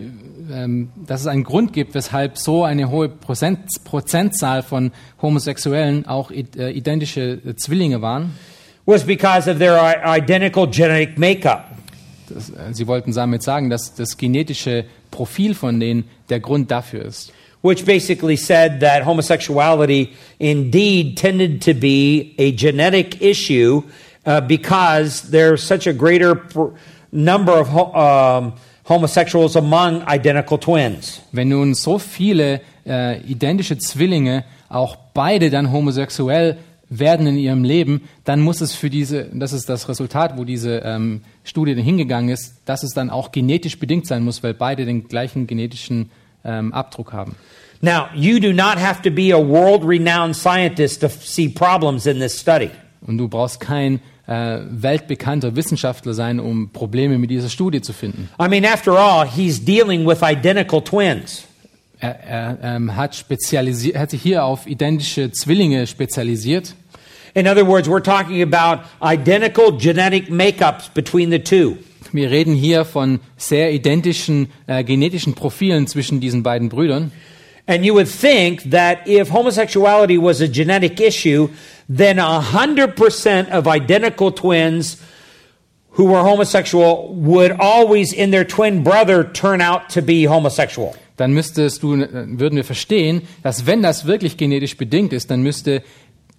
ähm, 0.53 0.91
dass 1.07 1.21
es 1.23 1.27
einen 1.29 1.45
Grund 1.45 1.73
gibt, 1.73 1.95
weshalb 1.95 2.39
so 2.39 2.65
eine 2.65 2.91
hohe 2.91 3.09
Prozent, 3.09 3.69
Prozentzahl 3.85 4.63
von 4.63 4.91
Homosexuellen 5.23 6.07
auch 6.07 6.31
äh, 6.31 6.71
identische 6.71 7.39
äh, 7.47 7.55
Zwillinge 7.57 8.01
waren. 8.03 8.33
was 8.87 9.05
because 9.05 9.49
of 9.51 9.59
their 9.59 9.77
i- 9.77 10.19
identical 10.19 10.67
genetic 10.69 11.17
makeup. 11.19 11.65
Das, 12.29 12.51
äh, 12.51 12.73
sie 12.75 12.87
wollten 12.87 13.13
damit 13.13 13.43
sagen, 13.43 13.71
dass 13.71 13.95
das 13.95 14.17
genetische 14.17 14.85
Profil 15.11 15.55
von 15.55 15.79
denen 15.81 16.05
der 16.31 16.41
Grund 16.41 16.71
dafür 16.71 17.05
ist. 17.05 17.33
Which 17.65 17.87
basically 17.87 18.37
said 18.37 18.81
that 18.81 19.05
homosexuality 19.05 20.13
indeed 20.39 21.17
tended 21.17 21.63
to 21.63 21.73
be 21.73 22.35
a 22.37 22.53
genetic 22.53 23.23
issue 23.23 23.83
uh, 24.27 24.39
because 24.43 25.31
there's 25.31 25.63
such 25.63 25.87
a 25.87 25.95
greater 25.95 26.35
pr- 26.35 26.77
number 27.11 27.53
of 27.53 27.69
ho- 27.69 27.91
um, 27.95 28.53
homosexuals 28.85 29.57
among 29.57 30.03
identical 30.07 30.59
twins. 30.59 31.23
Wenn 31.33 31.49
nun 31.49 31.75
so 31.75 31.99
viele 31.99 32.61
äh, 32.87 33.23
identische 33.23 33.79
Zwillinge 33.79 34.45
auch 34.69 34.97
beide 35.15 35.49
dann 35.49 35.73
homosexuell 35.73 36.59
werden 36.91 37.27
in 37.27 37.39
ihrem 37.39 37.65
Leben, 37.65 38.03
dann 38.25 38.43
muss 38.43 38.61
es 38.61 38.75
für 38.75 38.91
diese, 38.91 39.31
das 39.33 39.55
ist 39.55 39.71
das 39.71 39.89
Resultat, 39.89 40.37
wo 40.37 40.45
diese 40.45 40.83
ähm, 40.85 41.23
Studie 41.45 41.81
hingegangen 41.81 42.29
ist, 42.29 42.57
dass 42.67 42.83
es 42.83 42.93
dann 42.93 43.09
auch 43.09 43.33
genetisch 43.33 43.79
bedingt 43.79 44.07
sein 44.07 44.23
muss, 44.23 44.43
weil 44.43 44.53
beide 44.53 44.85
den 44.85 45.09
gleichen 45.09 45.47
genetischen 45.47 46.11
ähm, 46.45 46.73
Abdruck 46.73 47.13
haben. 47.13 47.37
Now, 47.81 48.09
you 48.15 48.41
do 48.41 48.53
not 48.53 48.79
have 48.79 49.03
to 49.03 49.11
be 49.11 49.31
a 49.31 49.39
world 49.39 49.85
renowned 49.85 50.35
scientist 50.35 51.01
to 51.03 51.09
see 51.09 51.49
problems 51.49 52.07
in 52.07 52.19
this 52.19 52.41
study. 52.41 52.71
Und 53.07 53.19
du 53.19 53.29
brauchst 53.29 53.61
kein 53.61 54.01
äh, 54.27 54.61
weltbekannter 54.71 55.55
Wissenschaftler 55.55 56.15
sein, 56.15 56.41
um 56.41 56.71
Probleme 56.71 57.19
mit 57.19 57.31
dieser 57.31 57.51
Studie 57.51 57.83
zu 57.83 57.93
finden. 57.93 58.31
I 58.41 58.49
mean, 58.49 58.65
after 58.65 58.93
all, 58.93 59.27
he's 59.29 59.63
dealing 59.63 60.07
with 60.07 60.23
identical 60.23 60.81
twins. 60.81 61.45
Er, 61.99 62.21
er 62.21 62.59
ähm, 62.63 62.97
hat, 62.97 63.15
spezialisiert, 63.15 63.99
hat 63.99 64.11
sich 64.11 64.23
hier 64.23 64.45
auf 64.45 64.67
identische 64.67 65.31
Zwillinge 65.33 65.87
spezialisiert. 65.87 66.75
In 67.35 67.49
other 67.49 67.67
words, 67.67 67.89
we're 67.89 68.03
talking 68.03 68.43
about 68.43 68.85
identical 69.03 69.77
genetic 69.77 70.31
makeups 70.31 70.89
between 70.95 71.31
the 71.31 71.39
two. 71.39 71.77
Wir 72.15 72.31
reden 72.31 72.55
hier 72.55 72.85
von 72.85 73.19
sehr 73.37 73.73
identischen 73.73 74.49
äh, 74.69 74.85
genetischen 74.85 75.35
Profilen 75.35 75.89
zwischen 75.89 76.21
diesen 76.21 76.45
beiden 76.45 76.69
Brüdern. 76.69 77.11
And 77.67 77.85
you 77.85 77.95
would 77.95 78.09
think 78.09 78.71
that 78.71 79.07
if 79.09 79.33
homosexuality 79.33 80.17
was 80.17 80.41
a 80.41 80.47
genetic 80.47 81.01
issue, 81.01 81.49
then 81.89 82.19
100% 82.19 83.51
of 83.51 83.67
identical 83.67 84.31
twins 84.31 84.99
who 85.97 86.05
were 86.05 86.23
homosexual 86.23 87.13
would 87.15 87.53
always, 87.59 88.13
in 88.13 88.31
their 88.31 88.47
twin 88.47 88.85
brother, 88.85 89.25
turn 89.33 89.61
out 89.61 89.89
to 89.89 90.01
be 90.01 90.29
homosexual. 90.29 90.95
Dann 91.17 91.33
müsstest 91.33 91.83
du, 91.83 91.95
äh, 91.95 92.09
würden 92.39 92.55
wir 92.55 92.65
verstehen, 92.65 93.23
dass 93.43 93.67
wenn 93.67 93.83
das 93.83 94.07
wirklich 94.07 94.37
genetisch 94.37 94.77
bedingt 94.77 95.13
ist, 95.13 95.33
dann 95.33 95.43
müsste 95.43 95.83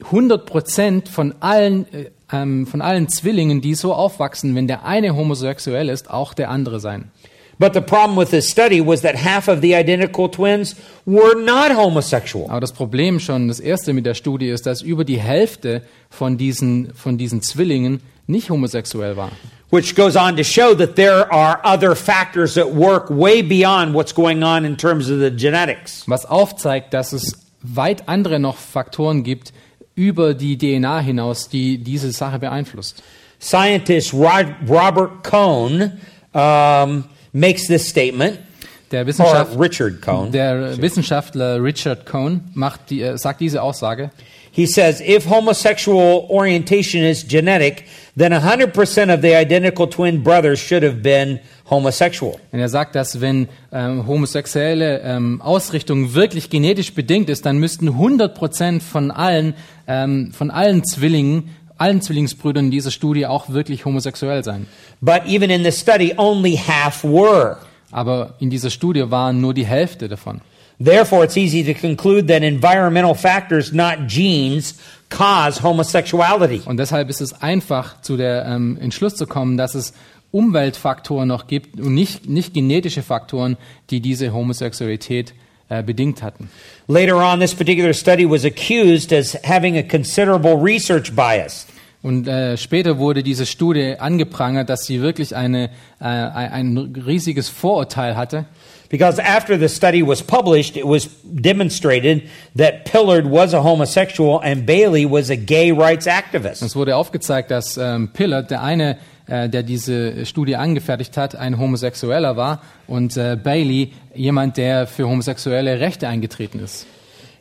100 0.03 0.45
Prozent 0.45 1.09
von 1.09 1.35
allen, 1.41 1.85
äh, 1.93 2.11
ähm, 2.31 2.65
von 2.67 2.81
allen 2.81 3.07
Zwillingen, 3.09 3.61
die 3.61 3.75
so 3.75 3.93
aufwachsen, 3.93 4.55
wenn 4.55 4.67
der 4.67 4.85
eine 4.85 5.15
homosexuell 5.15 5.89
ist, 5.89 6.09
auch 6.09 6.33
der 6.33 6.49
andere 6.49 6.79
sein. 6.79 7.11
But 7.57 7.73
the 7.73 7.81
problem 7.81 8.17
with 8.17 8.31
this 8.31 8.49
study 8.49 8.85
was 8.85 9.01
that 9.01 9.15
half 9.15 9.47
of 9.47 9.61
the 9.61 9.75
identical 9.75 10.29
twins 10.29 10.75
were 11.05 11.35
not 11.35 11.71
homosexual. 11.75 12.49
Aber 12.49 12.59
das 12.59 12.73
Problem 12.73 13.19
schon, 13.19 13.47
das 13.47 13.61
erste 13.61 13.93
mit 13.93 14.05
der 14.05 14.13
Studie 14.13 14.49
ist, 14.49 14.65
dass 14.65 14.81
über 14.81 15.05
die 15.05 15.19
Hälfte 15.19 15.81
von 16.09 16.37
diesen, 16.37 16.93
von 16.93 17.17
diesen 17.17 17.41
Zwillingen 17.41 18.01
nicht 18.27 18.49
homosexuell 18.49 19.15
war. 19.15 19.31
Which 19.71 19.95
goes 19.95 20.17
on 20.17 20.35
to 20.35 20.43
show 20.43 20.75
that 20.75 20.95
there 20.95 21.31
are 21.31 21.59
other 21.63 21.95
factors 21.95 22.57
at 22.57 22.67
work 22.75 23.09
way 23.09 23.41
beyond 23.41 23.93
what's 23.93 24.13
going 24.13 24.43
on 24.43 24.65
in 24.65 24.77
terms 24.77 25.09
of 25.09 25.19
the 25.19 25.31
genetics. 25.31 26.03
Was 26.07 26.25
aufzeigt, 26.25 26.93
dass 26.93 27.13
es 27.13 27.39
weit 27.61 28.09
andere 28.09 28.39
noch 28.39 28.57
Faktoren 28.57 29.23
gibt 29.23 29.53
über 29.95 30.33
die 30.33 30.57
DNA 30.57 30.99
hinaus, 30.99 31.49
die 31.49 31.77
diese 31.77 32.11
Sache 32.11 32.39
beeinflusst. 32.39 33.01
Scientist 33.39 34.13
Robert 34.13 35.23
Cohn 35.23 35.91
um, 36.33 37.05
makes 37.31 37.67
this 37.67 37.87
statement, 37.87 38.39
Der, 38.91 39.01
or 39.01 39.07
Wissenschaft, 39.07 39.59
Richard 39.59 40.01
Cohn. 40.01 40.31
der 40.31 40.81
Wissenschaftler 40.81 41.61
Richard 41.63 42.05
Cohn 42.05 42.41
macht 42.53 42.89
die, 42.89 43.01
äh, 43.01 43.17
sagt 43.17 43.41
diese 43.41 43.61
Aussage. 43.61 44.11
He 44.55 44.65
says 44.67 45.01
if 45.01 45.25
homosexual 45.25 46.27
orientation 46.29 47.03
is 47.03 47.27
genetic, 47.27 47.83
then 48.15 48.31
100% 48.31 49.13
of 49.13 49.21
the 49.21 49.35
identical 49.35 49.85
twin 49.85 50.23
brothers 50.23 50.59
should 50.59 50.81
have 50.81 51.01
been 51.01 51.41
homosexual. 51.69 52.39
Und 52.53 52.59
er 52.59 52.69
sagt, 52.69 52.95
dass 52.95 53.19
wenn 53.19 53.49
ähm, 53.73 54.07
homosexuelle 54.07 55.01
ähm, 55.01 55.41
Ausrichtung 55.41 56.13
wirklich 56.13 56.49
genetisch 56.49 56.93
bedingt 56.93 57.29
ist, 57.29 57.45
dann 57.45 57.57
müssten 57.57 57.89
100% 57.89 58.79
von 58.79 59.11
allen, 59.11 59.55
ähm, 59.89 60.31
von 60.31 60.51
allen 60.51 60.85
Zwillingen, 60.85 61.49
allen 61.77 62.01
Zwillingsbrüdern 62.01 62.65
in 62.65 62.71
dieser 62.71 62.91
Studie 62.91 63.25
auch 63.25 63.49
wirklich 63.49 63.83
homosexuell 63.83 64.45
sein. 64.45 64.67
But 65.01 65.25
even 65.27 65.49
in 65.49 65.65
the 65.65 65.71
study, 65.73 66.13
only 66.15 66.55
half 66.55 67.03
were. 67.03 67.57
Aber 67.91 68.35
in 68.39 68.49
dieser 68.49 68.69
Studie 68.69 69.11
waren 69.11 69.41
nur 69.41 69.53
die 69.53 69.65
Hälfte 69.65 70.07
davon. 70.07 70.39
Therefore, 70.79 71.23
it's 71.23 71.37
easy 71.37 71.63
to 71.63 71.73
conclude 71.73 72.27
that 72.27 72.43
environmental 72.43 73.15
factors, 73.15 73.71
not 73.71 74.07
genes, 74.07 74.75
cause 75.09 75.63
homosexuality. 75.63 76.61
Und 76.65 76.77
deshalb 76.77 77.09
ist 77.09 77.21
es 77.21 77.33
einfach 77.41 78.01
zu 78.01 78.17
der 78.17 78.45
ähm, 78.45 78.77
Entschluss 78.81 79.15
zu 79.15 79.25
kommen, 79.25 79.57
dass 79.57 79.75
es 79.75 79.93
Umweltfaktoren 80.31 81.29
noch 81.29 81.47
gibt 81.47 81.79
und 81.79 81.93
nicht, 81.93 82.27
nicht 82.27 82.53
genetische 82.53 83.03
Faktoren, 83.03 83.55
die 83.89 84.01
diese 84.01 84.33
Homosexualität 84.33 85.33
äh, 85.69 85.81
bedingt 85.81 86.21
hatten. 86.21 86.49
Later 86.87 87.15
on, 87.15 87.39
this 87.39 87.55
particular 87.55 87.93
study 87.93 88.29
was 88.29 88.43
accused 88.43 89.13
as 89.13 89.37
having 89.45 89.77
a 89.77 89.83
considerable 89.83 90.55
research 90.61 91.15
bias. 91.15 91.67
Und 92.01 92.27
äh, 92.27 92.55
später 92.57 92.99
wurde 92.99 93.23
diese 93.23 93.47
Studie 93.47 93.95
angeprangert, 93.97 94.69
dass 94.69 94.85
sie 94.85 95.01
wirklich 95.01 95.35
eine, 95.35 95.71
äh, 95.99 96.03
ein 96.03 96.77
ein 96.77 97.03
riesiges 97.03 97.49
Vorurteil 97.49 98.15
hatte. 98.15 98.45
Because 98.89 99.19
after 99.19 99.57
the 99.57 99.67
study 99.67 100.03
was 100.03 100.21
published, 100.21 100.77
it 100.77 100.85
was 100.85 101.09
demonstrated 101.23 102.29
that 102.55 102.85
Pillard 102.85 103.25
was 103.25 103.53
a 103.53 103.61
homosexual 103.61 104.39
and 104.41 104.65
Bailey 104.65 105.05
was 105.05 105.29
a 105.29 105.35
gay 105.35 105.71
rights 105.71 106.07
activist. 106.07 106.61
Es 106.61 106.75
wurde 106.75 106.95
aufgezeigt, 106.95 107.49
dass 107.49 107.77
ähm, 107.77 108.09
Pillard, 108.13 108.51
der 108.51 108.61
eine, 108.61 108.97
äh, 109.27 109.49
der 109.49 109.63
diese 109.63 110.25
Studie 110.25 110.55
angefertigt 110.55 111.17
hat, 111.17 111.35
ein 111.35 111.57
Homosexueller 111.57 112.37
war 112.37 112.61
und 112.87 113.17
äh, 113.17 113.35
Bailey 113.41 113.91
jemand, 114.13 114.57
der 114.57 114.85
für 114.85 115.07
homosexuelle 115.07 115.79
Rechte 115.79 116.07
eingetreten 116.07 116.59
ist. 116.59 116.85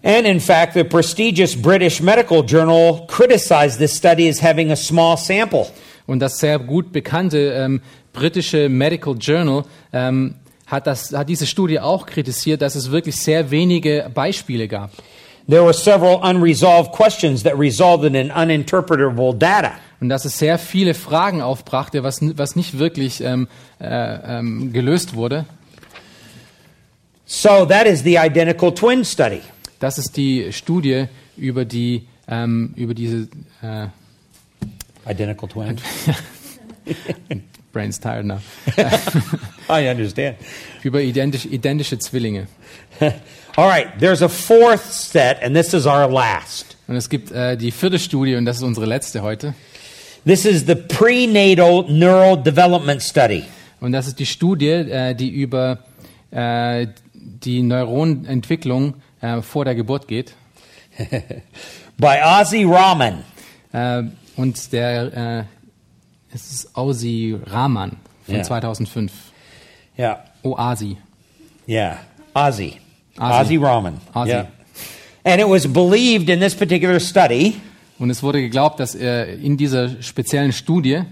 And 0.03 0.27
in 0.27 0.39
fact, 0.39 0.75
the 0.75 0.85
prestigious 0.85 1.57
British 1.57 2.03
Medical 2.03 2.43
Journal 2.43 3.07
criticized 3.07 3.79
this 3.79 3.97
study 3.97 4.29
as 4.29 4.43
having 4.43 4.71
a 4.71 4.77
small 4.77 5.17
sample. 5.17 5.67
Und 6.07 6.21
das 6.21 6.39
sehr 6.39 6.59
gut 6.59 6.93
bekannte 6.93 7.39
ähm, 7.55 7.81
britische 8.13 8.69
Medical 8.69 9.17
Journal 9.19 9.65
ähm, 9.95 10.35
hat, 10.75 10.87
das, 10.87 11.13
hat 11.13 11.29
diese 11.29 11.47
Studie 11.47 11.81
auch 11.81 12.07
kritisiert, 12.07 12.61
dass 12.63 12.75
es 12.75 12.91
wirklich 12.91 13.17
sehr 13.17 13.51
wenige 13.51 14.11
Beispiele 14.13 14.69
gab. 14.69 14.91
There 15.49 15.63
were 15.63 15.75
several 15.75 16.21
unresolved 16.23 16.93
questions 16.93 17.43
that 17.43 17.59
resulted 17.59 18.15
in 18.15 18.31
uninterpretable 18.31 19.35
data. 19.35 19.73
Und 20.01 20.09
dass 20.09 20.25
es 20.25 20.39
sehr 20.39 20.59
viele 20.59 20.95
Fragen 20.95 21.43
aufbrachte, 21.43 22.03
was, 22.03 22.21
was 22.37 22.57
nicht 22.57 22.79
wirklich 22.79 23.23
ähm, 23.23 23.49
äh, 23.81 24.39
ähm, 24.39 24.73
gelöst 24.73 25.15
wurde. 25.15 25.47
So 27.27 27.65
that 27.67 27.87
is 27.87 28.03
the 28.03 28.17
identical 28.17 28.73
twin 28.73 29.05
study. 29.05 29.41
Das 29.81 29.99
ist 29.99 30.17
die 30.17 30.53
Studie 30.53 31.07
über 31.37 31.65
die 31.65 32.07
ähm, 32.29 32.73
über 32.77 32.95
diese 32.95 33.29
äh, 33.63 33.87
Identical 35.07 35.49
twin. 35.49 35.77
Brain's 37.75 37.99
tired 37.99 38.25
now. 38.25 38.41
I 39.69 39.89
understand. 39.89 40.37
über 40.85 41.03
identisch, 41.03 41.47
identische 41.47 41.99
Zwillinge. 41.99 42.47
All 43.57 43.69
right, 43.69 43.89
there's 43.99 44.23
a 44.23 44.29
fourth 44.29 44.93
set, 44.93 45.43
and 45.43 45.55
this 45.55 45.75
is 45.75 45.87
our 45.87 46.09
last. 46.09 46.77
Und 46.87 46.97
es 46.97 47.09
gibt 47.09 47.33
äh, 47.33 47.57
die 47.57 47.71
vierte 47.71 47.99
Studie 47.99 48.37
und 48.37 48.45
das 48.45 48.59
ist 48.59 48.63
unsere 48.63 48.87
letzte 48.87 49.23
heute. 49.23 49.55
This 50.25 50.45
is 50.45 50.67
the 50.67 50.75
prenatal 50.75 51.85
neural 51.89 52.43
development 52.43 53.03
study. 53.03 53.45
Und 53.81 53.93
das 53.93 54.07
ist 54.07 54.19
die 54.19 54.27
Studie, 54.27 54.69
äh, 54.69 55.15
die 55.15 55.31
über 55.31 55.81
äh, 56.31 56.87
die 57.13 57.63
Neuronentwicklung 57.63 58.95
äh, 59.21 59.43
vor 59.43 59.65
der 59.65 59.75
Geburt 59.75 60.09
geht. 60.09 60.35
by 61.99 62.19
Ozzy 62.25 62.65
Rahman. 62.65 63.25
Äh, 63.73 64.05
und 64.37 64.73
der 64.73 65.17
äh, 65.41 65.45
es 66.35 66.51
ist 66.53 66.77
Ausi 66.77 67.37
Rahman 67.47 67.92
von 68.27 68.37
Ja. 68.37 68.42
2005. 68.42 69.12
Yeah, 69.99 70.25
Oasi. 70.42 70.97
yeah, 71.68 71.99
Ozzy. 72.35 72.81
Ozzy. 73.18 73.40
Ozzy 73.40 73.57
Rahman. 73.57 74.01
Ozzy. 74.12 74.31
Yeah. 74.31 74.47
And 75.25 75.40
it 75.40 75.49
was 75.49 75.66
believed 75.66 76.29
in 76.29 76.40
this 76.40 76.55
particular 76.55 76.99
study 77.01 77.55
Und 77.99 78.11
es 78.11 78.23
wurde 78.23 78.40
geglaubt, 78.40 78.81
dass 78.81 78.94
äh, 78.97 79.35
in 79.37 79.57
dieser 79.57 80.03
speziellen 80.03 80.53
Studie, 80.53 81.03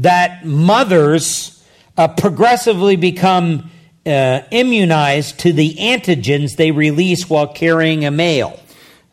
that 0.00 0.44
mothers 0.44 1.60
uh, 1.98 2.06
progressively 2.06 2.96
become 2.96 3.64
uh, 4.06 4.38
immunized 4.50 5.38
to 5.38 5.52
the 5.52 5.76
antigens 5.80 6.54
they 6.56 6.70
release 6.70 7.28
while 7.28 7.48
carrying 7.48 8.04
a 8.06 8.10
male. 8.12 8.52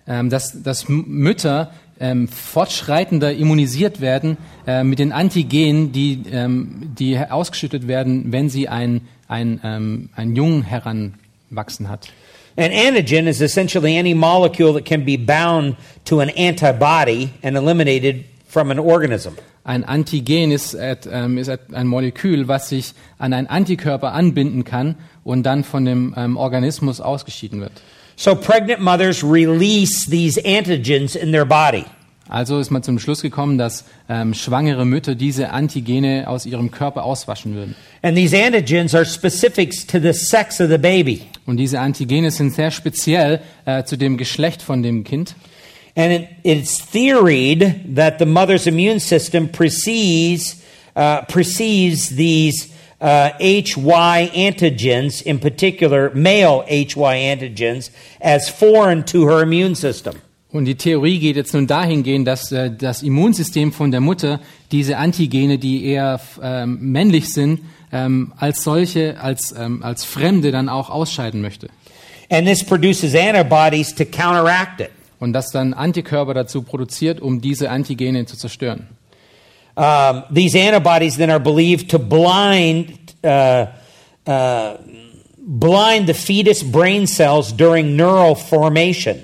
ähm, 0.07 0.29
dass, 0.29 0.61
dass 0.61 0.87
Mütter 0.87 1.71
ähm, 2.01 2.27
fortschreitender 2.27 3.33
immunisiert 3.33 4.01
werden 4.01 4.37
äh, 4.67 4.83
mit 4.83 4.99
den 4.99 5.11
Antigenen, 5.11 5.91
die, 5.91 6.23
ähm, 6.31 6.91
die 6.97 7.17
ausgeschüttet 7.17 7.87
werden, 7.87 8.31
wenn 8.31 8.49
sie 8.49 8.67
ein, 8.67 9.01
ein, 9.27 9.61
ähm, 9.63 10.09
einen 10.15 10.35
Jungen 10.35 10.63
heranwachsen 10.63 11.87
hat. 11.87 12.09
An 12.57 12.71
antigen 12.71 13.27
is 13.27 13.39
essentially 13.39 13.97
any 13.97 14.13
molecule 14.13 14.73
that 14.73 14.83
can 14.83 15.05
be 15.05 15.17
bound 15.17 15.77
to 16.03 16.19
an 16.19 16.29
antibody 16.35 17.29
and 17.43 17.55
eliminated 17.55 18.25
from 18.45 18.71
an 18.71 18.79
organism. 18.79 19.29
Ein 19.63 19.83
Antigen 19.83 20.51
ist, 20.51 20.75
ähm, 20.75 21.37
ist 21.37 21.49
ein 21.71 21.87
Molekül, 21.87 22.47
was 22.47 22.69
sich 22.69 22.93
an 23.19 23.31
einen 23.31 23.47
Antikörper 23.47 24.11
anbinden 24.11 24.65
kann 24.65 24.95
und 25.23 25.43
dann 25.43 25.63
von 25.63 25.85
dem 25.85 26.13
ähm, 26.17 26.35
Organismus 26.35 26.99
ausgeschieden 26.99 27.61
wird. 27.61 27.73
So 28.21 28.35
pregnant 28.35 28.79
mothers 28.81 29.23
release 29.23 30.05
these 30.05 30.37
antigens 30.45 31.15
in 31.15 31.31
their 31.31 31.43
body. 31.43 31.85
Also 32.29 32.59
ist 32.59 32.69
man 32.69 32.83
zum 32.83 32.99
Schluss 32.99 33.23
gekommen, 33.23 33.57
dass 33.57 33.83
ähm, 34.07 34.35
schwangere 34.35 34.85
Mütter 34.85 35.15
diese 35.15 35.49
Antigene 35.49 36.25
aus 36.27 36.45
ihrem 36.45 36.69
Körper 36.69 37.03
auswaschen 37.03 37.55
würden. 37.55 37.75
And 38.03 38.15
these 38.15 38.37
antigens 38.37 38.93
are 38.93 39.07
specifics 39.07 39.87
to 39.87 39.99
the 39.99 40.13
sex 40.13 40.61
of 40.61 40.69
the 40.69 40.77
baby. 40.77 41.23
Und 41.47 41.57
diese 41.57 41.79
Antigene 41.79 42.29
sind 42.29 42.53
sehr 42.53 42.69
speziell 42.69 43.41
äh, 43.65 43.85
zu 43.85 43.97
dem 43.97 44.17
Geschlecht 44.17 44.61
von 44.61 44.83
dem 44.83 45.03
Kind. 45.03 45.33
And 45.95 46.13
it, 46.13 46.27
it's 46.43 46.77
theoried 46.91 47.95
that 47.95 48.19
the 48.19 48.27
mother's 48.27 48.67
immune 48.67 48.99
system 48.99 49.51
perceives, 49.51 50.61
uh, 50.95 51.23
perceives 51.27 52.15
these 52.15 52.67
uh, 53.01 53.29
HY 53.39 54.29
antigens, 54.33 55.21
in 55.21 55.39
particular 55.39 56.11
male 56.13 56.63
HY 56.67 57.31
antigens, 57.31 57.91
as 58.21 58.49
foreign 58.49 59.05
to 59.05 59.27
her 59.27 59.41
immune 59.41 59.75
system. 59.75 60.13
Und 60.51 60.65
die 60.65 60.75
Theorie 60.75 61.19
geht 61.19 61.37
jetzt 61.37 61.53
nun 61.53 61.65
dahingehend, 61.65 62.27
dass 62.27 62.51
äh, 62.51 62.69
das 62.69 63.03
Immunsystem 63.03 63.71
von 63.71 63.89
der 63.91 64.01
Mutter 64.01 64.41
diese 64.71 64.97
Antigene, 64.97 65.57
die 65.57 65.85
eher 65.85 66.19
ähm, 66.41 66.77
männlich 66.91 67.31
sind, 67.33 67.61
ähm, 67.93 68.33
als 68.35 68.63
solche, 68.63 69.19
als, 69.21 69.55
ähm, 69.57 69.81
als 69.81 70.03
Fremde 70.03 70.51
dann 70.51 70.67
auch 70.67 70.89
ausscheiden 70.89 71.41
möchte. 71.41 71.69
And 72.29 72.47
this 72.47 72.63
produces 72.63 73.15
antibodies 73.15 73.95
to 73.95 74.03
counteract 74.05 74.81
it. 74.81 74.89
Und 75.19 75.33
das 75.33 75.51
dann 75.51 75.73
Antikörper 75.73 76.33
dazu 76.33 76.63
produziert, 76.63 77.21
um 77.21 77.41
diese 77.41 77.69
Antigene 77.69 78.25
zu 78.25 78.35
zerstören. 78.35 78.87
Um, 79.81 80.25
these 80.29 80.55
antibodies 80.55 81.17
then 81.17 81.31
are 81.31 81.39
believed 81.39 81.89
to 81.89 81.97
blind 81.97 83.15
uh, 83.23 83.65
uh, 84.27 84.77
blind 85.39 86.05
the 86.05 86.13
fetus 86.13 86.61
brain 86.61 87.07
cells 87.07 87.51
during 87.51 87.95
neural 87.95 88.35
formation. 88.35 89.23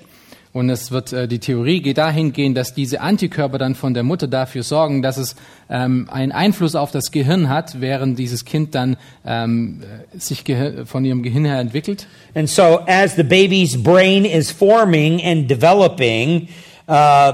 Und 0.53 0.71
es 0.71 0.89
wird 0.89 1.13
äh, 1.13 1.27
die 1.27 1.37
Theorie 1.37 1.81
geht 1.81 1.99
dahin 1.99 2.33
gehen, 2.33 2.55
dass 2.55 2.73
diese 2.73 3.01
Antikörper 3.01 3.59
dann 3.59 3.75
von 3.75 3.93
der 3.93 4.01
Mutter 4.01 4.27
dafür 4.27 4.63
sorgen, 4.63 5.03
dass 5.03 5.17
es 5.17 5.35
ähm, 5.69 6.07
einen 6.09 6.31
Einfluss 6.31 6.73
auf 6.73 6.89
das 6.89 7.11
Gehirn 7.11 7.49
hat, 7.49 7.79
während 7.79 8.17
dieses 8.17 8.43
Kind 8.43 8.73
dann 8.73 8.97
ähm, 9.27 9.83
äh, 9.83 10.17
sich 10.17 10.43
von 10.85 11.05
ihrem 11.05 11.21
Gehirn 11.21 11.45
her 11.45 11.59
entwickelt. 11.59 12.07
And 12.33 12.49
so, 12.49 12.79
as 12.87 13.15
the 13.15 13.21
baby's 13.21 13.77
brain 13.77 14.25
is 14.25 14.49
forming 14.49 15.21
and 15.23 15.47
developing 15.47 16.47
uh, 16.89 17.33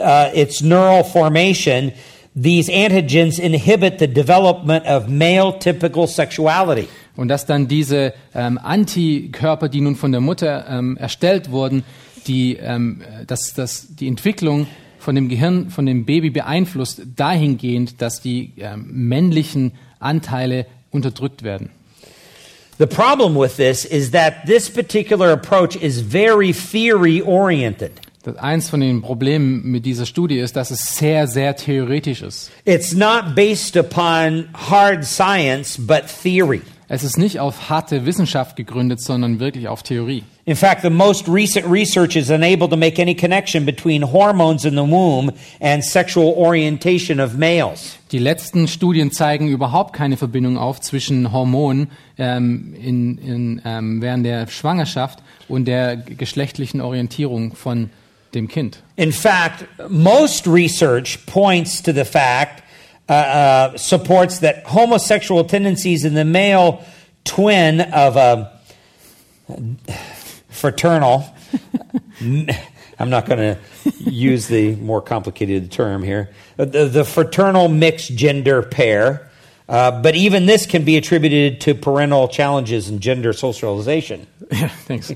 uh, 0.00 0.30
its 0.34 0.60
neural 0.60 1.04
formation, 1.04 1.92
these 2.34 2.68
antigens 2.68 3.38
inhibit 3.38 3.98
the 3.98 4.08
development 4.08 4.86
of 4.86 5.08
male 5.08 5.58
typical 5.58 6.06
sexuality. 6.06 6.88
Und 7.16 7.28
dass 7.28 7.46
dann 7.46 7.68
diese 7.68 8.12
ähm, 8.34 8.58
Antikörper, 8.58 9.68
die 9.68 9.80
nun 9.80 9.94
von 9.94 10.10
der 10.10 10.20
Mutter 10.20 10.66
ähm, 10.68 10.96
erstellt 10.96 11.50
wurden, 11.50 11.84
die, 12.26 12.56
ähm, 12.56 13.02
dass, 13.26 13.54
dass 13.54 13.94
die 13.94 14.08
Entwicklung 14.08 14.66
von 14.98 15.14
dem 15.14 15.28
Gehirn, 15.28 15.70
von 15.70 15.86
dem 15.86 16.04
Baby 16.06 16.30
beeinflusst, 16.30 17.02
dahingehend, 17.14 18.02
dass 18.02 18.20
die 18.20 18.52
ähm, 18.58 18.86
männlichen 18.90 19.72
Anteile 20.00 20.66
unterdrückt 20.90 21.44
werden. 21.44 21.70
The 22.78 22.86
problem 22.86 23.36
with 23.36 23.56
this 23.56 23.84
is 23.84 24.10
that 24.10 24.46
this 24.46 24.68
particular 24.68 25.30
approach 25.30 25.76
is 25.76 26.00
very 26.00 26.52
theory 26.52 27.22
oriented. 27.22 27.92
Das 28.24 28.36
eins 28.36 28.70
von 28.70 28.80
den 28.80 29.02
Problemen 29.02 29.70
mit 29.70 29.84
dieser 29.84 30.06
Studie 30.06 30.38
ist, 30.38 30.56
dass 30.56 30.70
es 30.70 30.96
sehr, 30.96 31.28
sehr 31.28 31.56
theoretisch 31.56 32.22
ist. 32.22 32.50
It's 32.64 32.94
not 32.94 33.34
based 33.34 33.76
upon 33.76 34.46
hard 34.54 35.04
science, 35.04 35.76
but 35.78 36.04
theory. 36.22 36.62
Es 36.88 37.04
ist 37.04 37.18
nicht 37.18 37.38
auf 37.38 37.68
harte 37.68 38.06
Wissenschaft 38.06 38.56
gegründet, 38.56 39.02
sondern 39.02 39.40
wirklich 39.40 39.68
auf 39.68 39.82
Theorie. 39.82 40.22
In 40.46 40.56
fact, 40.56 40.80
the 40.82 40.90
most 40.90 41.28
recent 41.28 41.66
research 41.66 42.16
is 42.16 42.30
unable 42.30 42.66
to 42.68 42.76
make 42.76 43.00
any 43.00 43.14
connection 43.14 43.66
between 43.66 44.10
hormones 44.10 44.64
in 44.64 44.72
the 44.72 44.90
womb 44.90 45.30
and 45.60 45.84
sexual 45.84 46.34
orientation 46.36 47.20
of 47.20 47.36
males. 47.36 47.98
Die 48.10 48.18
letzten 48.18 48.68
Studien 48.68 49.10
zeigen 49.10 49.48
überhaupt 49.48 49.94
keine 49.94 50.16
Verbindung 50.16 50.56
auf 50.56 50.80
zwischen 50.80 51.30
Hormonen 51.30 51.88
ähm, 52.16 52.74
in, 52.80 53.18
in, 53.18 53.62
ähm, 53.66 54.00
während 54.00 54.24
der 54.24 54.46
Schwangerschaft 54.46 55.18
und 55.46 55.66
der 55.66 55.96
geschlechtlichen 55.96 56.80
Orientierung 56.80 57.54
von 57.54 57.90
dem 58.34 58.48
Kind. 58.48 58.78
In 58.96 59.12
fact, 59.12 59.64
most 59.88 60.46
research 60.46 61.24
points 61.26 61.80
to 61.82 61.92
the 61.92 62.04
fact, 62.04 62.62
uh, 63.08 63.12
uh, 63.12 63.76
supports 63.76 64.40
that 64.40 64.64
homosexual 64.66 65.44
tendencies 65.44 66.04
in 66.04 66.14
the 66.14 66.24
male 66.24 66.84
twin 67.24 67.80
of 67.80 68.16
a 68.16 68.60
fraternal, 70.48 71.32
I'm 72.20 73.10
not 73.10 73.26
going 73.26 73.38
to 73.38 73.58
use 73.98 74.48
the 74.48 74.74
more 74.76 75.00
complicated 75.00 75.70
term 75.70 76.02
here, 76.02 76.30
the, 76.56 76.86
the 76.86 77.04
fraternal 77.04 77.68
mixed 77.68 78.14
gender 78.16 78.62
pair. 78.62 79.30
Uh, 79.66 80.02
but 80.02 80.14
even 80.14 80.44
this 80.44 80.66
can 80.66 80.84
be 80.84 80.98
attributed 80.98 81.58
to 81.58 81.74
parental 81.74 82.28
challenges 82.28 82.90
and 82.90 83.00
gender 83.00 83.32
socialization. 83.32 84.26
Ja, 84.50 84.70
thanks. 84.86 85.08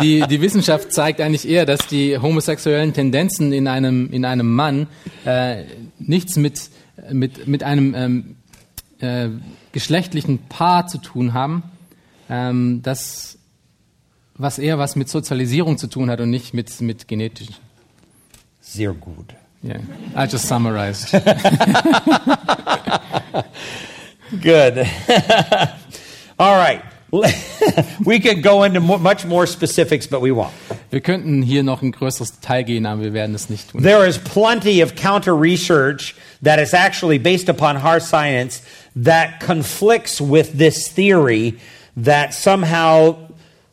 Die, 0.00 0.24
die 0.28 0.40
Wissenschaft 0.40 0.92
zeigt 0.92 1.20
eigentlich 1.20 1.48
eher, 1.48 1.66
dass 1.66 1.86
die 1.86 2.18
homosexuellen 2.18 2.92
Tendenzen 2.92 3.52
in 3.52 3.66
einem, 3.66 4.10
in 4.12 4.24
einem 4.24 4.52
Mann 4.52 4.86
äh, 5.24 5.64
nichts 5.98 6.36
mit, 6.36 6.70
mit, 7.10 7.46
mit 7.46 7.62
einem 7.62 7.94
ähm, 7.94 8.36
äh, 9.00 9.28
geschlechtlichen 9.72 10.38
Paar 10.48 10.86
zu 10.86 10.98
tun 10.98 11.34
haben, 11.34 11.62
ähm, 12.30 12.80
das, 12.82 13.38
was 14.36 14.58
eher 14.58 14.78
was 14.78 14.96
mit 14.96 15.08
Sozialisierung 15.08 15.78
zu 15.78 15.86
tun 15.88 16.10
hat 16.10 16.20
und 16.20 16.30
nicht 16.30 16.54
mit, 16.54 16.80
mit 16.80 17.08
genetischen. 17.08 17.56
Sehr 18.60 18.92
gut. 18.92 19.34
Yeah, 19.62 19.80
I 20.14 20.26
just 20.26 20.46
summarized. 20.46 21.10
Good. 24.42 24.78
All 26.38 26.56
right. 26.56 26.82
we 28.04 28.20
could 28.20 28.42
go 28.42 28.64
into 28.64 28.80
much 28.80 29.24
more 29.24 29.46
specifics, 29.46 30.06
but 30.06 30.20
we 30.20 30.30
won't. 30.30 30.52
Wir 30.90 31.00
könnten 31.00 31.42
hier 31.42 31.62
noch 31.62 31.82
ein 31.82 31.92
größeres 31.92 32.40
Detail 32.40 32.62
gehen, 32.64 32.86
aber 32.86 33.02
wir 33.02 33.12
werden 33.12 33.34
es 33.34 33.48
nicht 33.48 33.70
tun. 33.70 33.82
There 33.82 34.06
is 34.06 34.18
plenty 34.18 34.82
of 34.82 34.94
counter 34.94 35.34
research 35.34 36.14
that 36.42 36.58
is 36.58 36.72
actually 36.72 37.18
based 37.18 37.48
upon 37.48 37.76
hard 37.76 38.02
science 38.02 38.62
that 38.96 39.40
conflicts 39.40 40.20
with 40.20 40.56
this 40.58 40.88
theory 40.88 41.58
that 41.96 42.34
somehow 42.34 43.16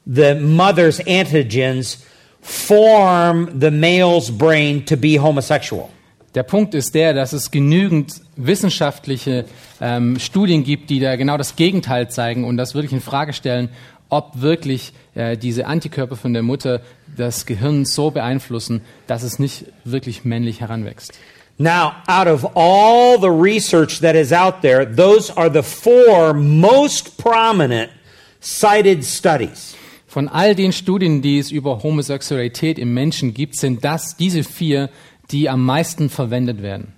the 0.05 0.35
mother's 0.35 0.99
antigens 1.01 2.03
form 2.41 3.59
the 3.59 3.71
male's 3.71 4.31
brain 4.31 4.83
to 4.85 4.97
be 4.97 5.17
homosexual. 5.17 5.89
Der 6.33 6.43
Punkt 6.43 6.73
ist 6.73 6.95
der, 6.95 7.13
dass 7.13 7.33
es 7.33 7.51
genügend 7.51 8.21
wissenschaftliche 8.37 9.45
ähm, 9.81 10.19
Studien 10.19 10.63
gibt, 10.63 10.89
die 10.89 10.99
da 10.99 11.15
genau 11.15 11.37
das 11.37 11.55
Gegenteil 11.55 12.09
zeigen 12.09 12.45
und 12.45 12.55
das 12.55 12.75
wirklich 12.75 12.93
in 12.93 13.01
Frage 13.01 13.33
stellen, 13.33 13.69
ob 14.09 14.41
wirklich 14.41 14.93
äh, 15.15 15.37
diese 15.37 15.65
Antikörper 15.65 16.15
von 16.15 16.33
der 16.33 16.43
Mutter 16.43 16.81
das 17.17 17.45
Gehirn 17.45 17.85
so 17.85 18.11
beeinflussen, 18.11 18.81
dass 19.07 19.23
es 19.23 19.39
nicht 19.39 19.65
wirklich 19.83 20.23
männlich 20.23 20.61
heranwächst. 20.61 21.13
Now, 21.57 21.93
out 22.07 22.27
of 22.27 22.55
all 22.55 23.19
the 23.19 23.29
research 23.29 23.99
that 24.01 24.15
is 24.15 24.31
out 24.31 24.61
there, 24.61 24.85
those 24.85 25.35
are 25.35 25.51
the 25.51 25.61
four 25.61 26.33
most 26.33 27.17
prominent 27.17 27.91
cited 28.39 29.03
studies. 29.03 29.75
Von 30.07 30.27
all 30.27 30.55
den 30.55 30.73
Studien, 30.73 31.21
die 31.21 31.39
es 31.39 31.51
über 31.51 31.83
Homosexualität 31.83 32.77
im 32.79 32.93
Menschen 32.93 33.33
gibt, 33.33 33.55
sind 33.55 33.85
das 33.85 34.17
diese 34.17 34.43
vier, 34.43 34.89
die 35.31 35.49
am 35.49 35.63
meisten 35.63 36.09
verwendet 36.09 36.61
werden. 36.61 36.93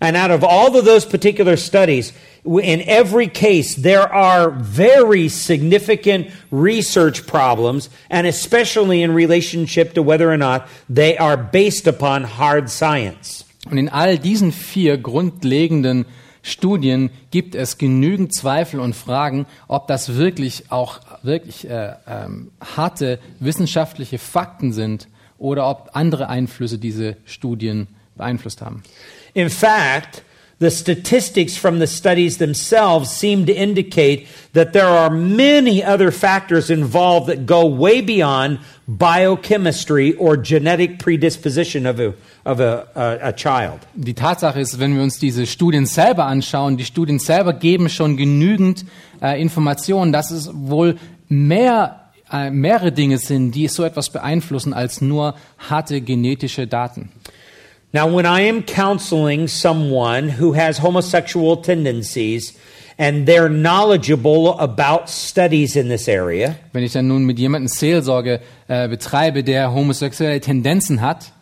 And 0.00 0.16
out 0.16 0.30
of 0.30 0.44
all 0.44 0.76
of 0.76 0.84
those 0.84 1.06
particular 1.06 1.56
studies, 1.56 2.12
in 2.44 2.82
every 2.82 3.28
case, 3.28 3.74
there 3.74 4.12
are 4.12 4.50
very 4.50 5.28
significant 5.28 6.30
research 6.50 7.26
problems, 7.26 7.88
and 8.10 8.26
especially 8.26 9.02
in 9.02 9.12
relationship 9.12 9.94
to 9.94 10.02
whether 10.02 10.30
or 10.30 10.36
not 10.36 10.68
they 10.88 11.16
are 11.16 11.36
based 11.36 11.86
upon 11.86 12.24
hard 12.24 12.70
science. 12.70 13.44
Und 13.70 13.78
in 13.78 13.88
all 13.88 14.16
diesen 14.16 14.52
vier 14.52 14.96
grundlegenden 14.96 16.06
Studien 16.42 17.10
gibt 17.32 17.56
es 17.56 17.76
genügend 17.76 18.32
Zweifel 18.32 18.78
und 18.78 18.94
Fragen, 18.94 19.46
ob 19.66 19.88
das 19.88 20.14
wirklich 20.14 20.70
auch 20.70 21.00
wirklich 21.24 21.68
äh, 21.68 21.94
ähm, 22.06 22.52
harte 22.76 23.18
wissenschaftliche 23.40 24.18
Fakten 24.18 24.72
sind 24.72 25.08
oder 25.38 25.68
ob 25.68 25.90
andere 25.94 26.28
Einflüsse 26.28 26.78
diese 26.78 27.16
Studien 27.24 27.88
beeinflusst 28.14 28.62
haben. 28.62 28.84
In 29.36 29.50
fact, 29.50 30.22
the 30.58 30.70
statistics 30.70 31.58
from 31.58 31.78
the 31.78 31.86
studies 31.86 32.38
themselves 32.38 33.10
seem 33.10 33.44
to 33.44 33.52
indicate 33.52 34.26
that 34.54 34.72
there 34.72 34.86
are 34.86 35.10
many 35.10 35.84
other 35.84 36.10
factors 36.10 36.70
involved 36.70 37.26
that 37.26 37.44
go 37.44 37.66
way 37.66 38.00
beyond 38.00 38.58
biochemistry 38.88 40.14
or 40.14 40.38
genetic 40.38 40.98
predisposition 40.98 41.84
of 41.84 42.00
a, 42.00 42.14
of 42.46 42.60
a, 42.60 42.88
a, 42.94 43.28
a 43.28 43.32
child. 43.34 43.80
Die 43.94 44.14
Tatsache 44.14 44.58
ist, 44.58 44.80
wenn 44.80 44.94
wir 44.94 45.02
uns 45.02 45.18
diese 45.18 45.46
Studien 45.46 45.84
selber 45.84 46.24
anschauen, 46.24 46.78
die 46.78 46.86
Studien 46.86 47.18
selber 47.18 47.52
geben 47.52 47.90
schon 47.90 48.16
genügend 48.16 48.86
äh, 49.20 49.38
Informationen, 49.38 50.10
dass 50.10 50.30
es 50.30 50.48
wohl 50.54 50.96
mehr 51.28 52.00
äh, 52.32 52.50
mehrere 52.50 52.92
Dinge 52.92 53.18
sind, 53.18 53.52
die 53.52 53.68
so 53.68 53.84
etwas 53.84 54.08
beeinflussen 54.08 54.72
als 54.72 55.02
nur 55.02 55.34
harte 55.58 56.00
genetische 56.00 56.66
Daten. 56.66 57.10
Now, 57.92 58.08
when 58.08 58.26
I 58.26 58.40
am 58.42 58.62
counseling 58.62 59.48
someone 59.48 60.28
who 60.28 60.52
has 60.52 60.78
homosexual 60.78 61.58
tendencies 61.58 62.52
and 62.98 63.26
they're 63.26 63.48
knowledgeable 63.48 64.58
about 64.58 65.08
studies 65.08 65.76
in 65.76 65.88
this 65.88 66.08
area, 66.08 66.56
Wenn 66.72 66.82
ich 66.82 66.92
dann 66.92 67.08
nun 67.08 67.24
mit 67.24 67.38
jemandem 67.38 67.68
Seelsorge 67.68 68.40
äh, 68.68 68.88
betreibe, 68.88 69.44
der 69.44 69.72
homosexuelle 69.72 70.40
Tendenzen 70.40 71.00
hat, 71.00 71.32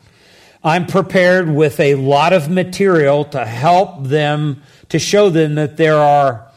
I'm 0.63 0.87
prepared 0.87 1.49
with 1.49 1.79
a 1.79 1.95
lot 1.95 2.33
of 2.33 2.49
material 2.49 3.25
to 3.27 3.45
help 3.45 4.09
them, 4.09 4.63
to 4.89 4.99
show 4.99 5.29
them 5.31 5.57
that 5.57 5.77
there 5.77 5.99
are 5.99 6.51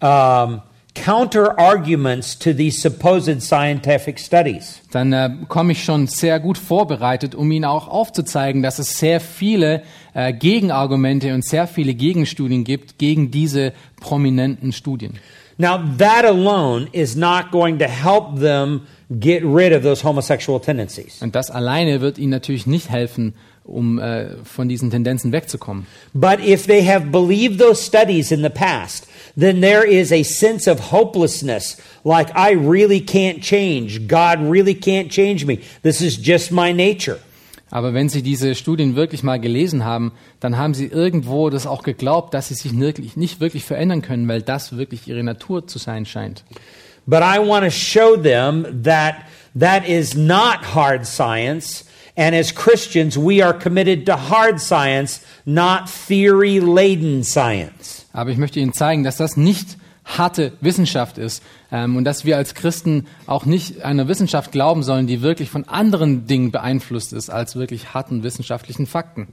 um, 0.00 0.62
counter 0.94 1.58
arguments 1.58 2.38
to 2.38 2.52
these 2.52 2.80
supposed 2.80 3.42
scientific 3.42 4.18
studies. 4.18 4.80
dann 4.90 5.12
äh, 5.12 5.30
komme 5.48 5.72
ich 5.72 5.84
schon 5.84 6.06
sehr 6.06 6.38
gut 6.40 6.58
vorbereitet, 6.58 7.34
um 7.34 7.50
Ihnen 7.50 7.64
auch 7.64 7.88
aufzuzeigen, 7.88 8.62
dass 8.62 8.78
es 8.78 8.98
sehr 8.98 9.20
viele 9.20 9.82
äh, 10.14 10.32
Gegenargumente 10.32 11.32
und 11.34 11.44
sehr 11.44 11.66
viele 11.66 11.94
Gegenstudien 11.94 12.64
gibt 12.64 12.98
gegen 12.98 13.30
diese 13.30 13.72
prominenten 14.00 14.72
Studien. 14.72 15.18
Now, 15.58 15.78
that 15.98 16.24
alone 16.24 16.88
is 16.92 17.14
not 17.14 17.50
going 17.50 17.78
to 17.78 17.86
help 17.86 18.40
them 18.40 18.82
get 19.20 19.42
rid 19.44 19.72
of 19.72 19.82
those 19.82 20.02
homosexual 20.02 20.60
tendencies. 20.60 21.20
Und 21.22 21.34
das 21.34 21.50
alleine 21.50 22.00
wird 22.00 22.18
ihnen 22.18 22.30
natürlich 22.30 22.66
nicht 22.66 22.90
helfen, 22.90 23.34
um 23.64 23.98
äh, 23.98 24.36
von 24.44 24.68
diesen 24.68 24.90
Tendenzen 24.90 25.32
wegzukommen. 25.32 25.86
But 26.14 26.40
if 26.40 26.66
they 26.66 26.84
have 26.84 27.06
believed 27.06 27.60
those 27.60 27.82
studies 27.84 28.32
in 28.32 28.42
the 28.42 28.48
past, 28.48 29.06
then 29.36 29.60
there 29.60 29.84
is 29.84 30.12
a 30.12 30.22
sense 30.22 30.66
of 30.66 30.90
hopelessness, 30.90 31.76
like 32.04 32.30
I 32.36 32.52
really 32.52 33.00
can't 33.00 33.42
change. 33.42 34.06
God 34.06 34.40
really 34.42 34.74
can't 34.74 35.10
change 35.10 35.46
me. 35.46 35.60
This 35.82 36.00
is 36.00 36.16
just 36.16 36.50
my 36.52 36.72
nature. 36.72 37.18
Aber 37.70 37.94
wenn 37.94 38.10
Sie 38.10 38.22
diese 38.22 38.54
Studien 38.54 38.96
wirklich 38.96 39.22
mal 39.22 39.40
gelesen 39.40 39.82
haben, 39.82 40.12
dann 40.40 40.58
haben 40.58 40.74
Sie 40.74 40.84
irgendwo 40.86 41.48
das 41.48 41.66
auch 41.66 41.82
geglaubt, 41.82 42.34
dass 42.34 42.48
Sie 42.48 42.54
sich 42.54 42.78
wirklich, 42.78 43.16
nicht 43.16 43.40
wirklich 43.40 43.64
verändern 43.64 44.02
können, 44.02 44.28
weil 44.28 44.42
das 44.42 44.76
wirklich 44.76 45.08
Ihre 45.08 45.22
Natur 45.22 45.66
zu 45.66 45.78
sein 45.78 46.04
scheint. 46.04 46.44
But 47.06 47.22
I 47.22 47.38
want 47.38 47.64
to 47.64 47.70
show 47.70 48.14
them 48.16 48.82
that 48.84 49.24
that 49.58 49.88
is 49.88 50.14
not 50.14 50.74
hard 50.74 51.06
science. 51.06 51.84
And 52.14 52.34
as 52.34 52.54
Christians, 52.54 53.16
we 53.16 53.42
are 53.42 53.54
committed 53.54 54.04
to 54.04 54.16
hard 54.16 54.60
science, 54.60 55.22
not 55.46 55.88
theory 55.88 56.60
laden 56.60 57.24
science. 57.24 58.01
Aber 58.12 58.30
ich 58.30 58.38
möchte 58.38 58.60
Ihnen 58.60 58.72
zeigen, 58.72 59.04
dass 59.04 59.16
das 59.16 59.36
nicht 59.36 59.76
harte 60.04 60.52
Wissenschaft 60.60 61.18
ist 61.18 61.42
ähm, 61.70 61.96
und 61.96 62.04
dass 62.04 62.24
wir 62.24 62.36
als 62.36 62.54
Christen 62.54 63.06
auch 63.26 63.46
nicht 63.46 63.82
einer 63.82 64.08
Wissenschaft 64.08 64.52
glauben 64.52 64.82
sollen, 64.82 65.06
die 65.06 65.22
wirklich 65.22 65.48
von 65.50 65.68
anderen 65.68 66.26
Dingen 66.26 66.50
beeinflusst 66.50 67.12
ist 67.12 67.30
als 67.30 67.56
wirklich 67.56 67.94
harten 67.94 68.22
wissenschaftlichen 68.22 68.86
Fakten. 68.86 69.28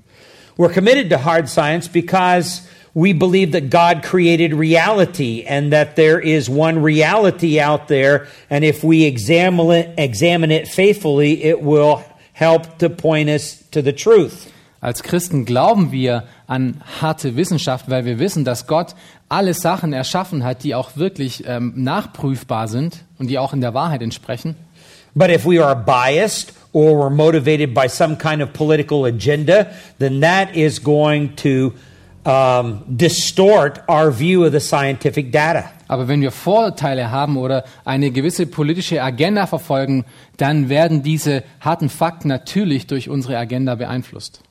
We're 0.58 0.74
committed 0.74 1.10
to 1.10 1.24
hard 1.24 1.48
science 1.50 1.88
because 1.88 2.64
we 2.94 3.14
believe 3.14 3.52
that 3.52 3.70
God 3.70 4.04
created 4.04 4.54
reality 4.54 5.46
and 5.48 5.72
that 5.72 5.96
there 5.96 6.20
is 6.20 6.50
one 6.50 6.84
reality 6.84 7.62
out 7.62 7.88
there. 7.88 8.28
And 8.50 8.64
if 8.64 8.84
we 8.84 9.06
examine 9.06 9.72
it, 9.72 9.94
examine 9.98 10.52
it 10.52 10.68
faithfully, 10.68 11.44
it 11.44 11.62
will 11.62 12.04
help 12.34 12.78
to 12.80 12.90
point 12.90 13.30
us 13.30 13.64
to 13.72 13.82
the 13.82 13.94
truth. 13.94 14.52
Als 14.82 15.04
Christen 15.04 15.46
glauben 15.46 15.92
wir 15.92 16.24
an 16.48 16.82
harte 17.02 17.36
Wissenschaft, 17.36 17.90
weil 17.90 18.06
wir 18.06 18.18
wissen, 18.18 18.46
dass 18.46 18.66
Gott 18.66 18.96
alle 19.28 19.54
Sachen 19.54 19.92
erschaffen 19.92 20.44
hat, 20.44 20.64
die 20.64 20.74
auch 20.74 20.96
wirklich 20.96 21.44
ähm, 21.46 21.74
nachprüfbar 21.76 22.68
sind 22.70 23.04
und 23.18 23.28
die 23.28 23.40
auch 23.40 23.54
in 23.54 23.62
der 23.62 23.74
Wahrheit 23.74 24.02
entsprechen. 24.02 24.56
But 25.16 25.30
if 25.30 25.46
we 25.46 25.64
are 25.64 25.76
biased 25.76 26.54
or 26.72 26.98
we're 26.98 27.10
motivated 27.10 27.74
by 27.74 27.90
some 27.90 28.16
kind 28.18 28.42
of 28.42 28.54
political 28.54 29.06
agenda, 29.06 29.68
then 29.98 30.22
that 30.22 30.56
is 30.56 30.82
going 30.82 31.36
to 31.38 31.74
um, 32.26 32.84
distort 32.88 33.82
our 33.90 34.12
view 34.12 34.46
of 34.46 34.54
the 34.54 34.60
scientific 34.60 35.32
data. 35.32 35.72
Aber 35.90 36.08
wenn 36.08 36.22
wir 36.22 36.32
Vorurteile 36.32 37.12
haben 37.12 37.36
oder 37.36 37.66
eine 37.84 38.12
gewisse 38.12 38.46
politische 38.46 39.02
Agenda 39.02 39.48
verfolgen, 39.48 40.06
dann 40.38 40.70
werden 40.70 41.02
diese 41.02 41.44
harten 41.60 41.90
Fakten 41.90 42.28
natürlich 42.28 42.86
durch 42.86 43.10
unsere 43.10 43.38
Agenda 43.38 43.76
beeinflusst. 43.76 44.42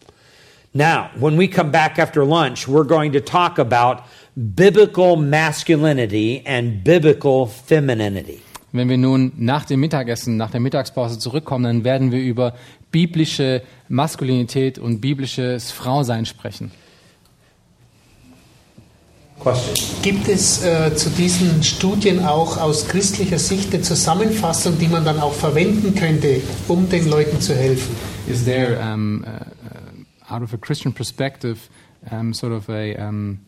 Now, 0.74 1.10
when 1.18 1.38
we 1.38 1.48
come 1.48 1.70
back 1.70 1.98
after 1.98 2.24
lunch, 2.24 2.68
we're 2.68 2.84
going 2.84 3.12
to 3.12 3.20
talk 3.20 3.58
about 3.58 4.02
biblical 4.36 5.16
masculinity 5.16 6.42
and 6.46 6.84
biblical 6.84 7.46
femininity. 7.46 8.42
Wenn 8.72 8.90
wir 8.90 8.98
nun 8.98 9.32
nach 9.38 9.64
dem 9.64 9.80
Mittagessen, 9.80 10.36
nach 10.36 10.50
der 10.50 10.60
Mittagspause 10.60 11.18
zurückkommen, 11.18 11.64
dann 11.64 11.84
werden 11.84 12.12
wir 12.12 12.20
über 12.20 12.52
biblische 12.90 13.62
Maskulinität 13.88 14.78
und 14.78 15.00
biblisches 15.00 15.70
Frausein 15.70 16.26
sprechen. 16.26 16.70
Question. 19.40 19.74
Gibt 20.02 20.28
es 20.28 20.64
äh, 20.64 20.94
zu 20.94 21.10
diesen 21.10 21.62
Studien 21.62 22.24
auch 22.24 22.56
aus 22.56 22.88
christlicher 22.88 23.38
Sicht 23.38 23.72
eine 23.72 23.82
Zusammenfassung, 23.82 24.78
die 24.78 24.88
man 24.88 25.04
dann 25.04 25.20
auch 25.20 25.32
verwenden 25.32 25.94
könnte, 25.94 26.40
um 26.66 26.88
den 26.88 27.08
Leuten 27.08 27.40
zu 27.40 27.54
helfen? 27.54 27.94
Is 28.26 28.44
there, 28.44 28.78
um, 28.80 29.24
uh, 29.24 29.57
out 30.30 30.42
of 30.42 30.52
a 30.52 30.58
Christian 30.58 30.92
perspective, 30.92 31.68
um, 32.10 32.34
sort 32.34 32.52
of 32.52 32.68
a, 32.68 32.96
um, 32.96 33.40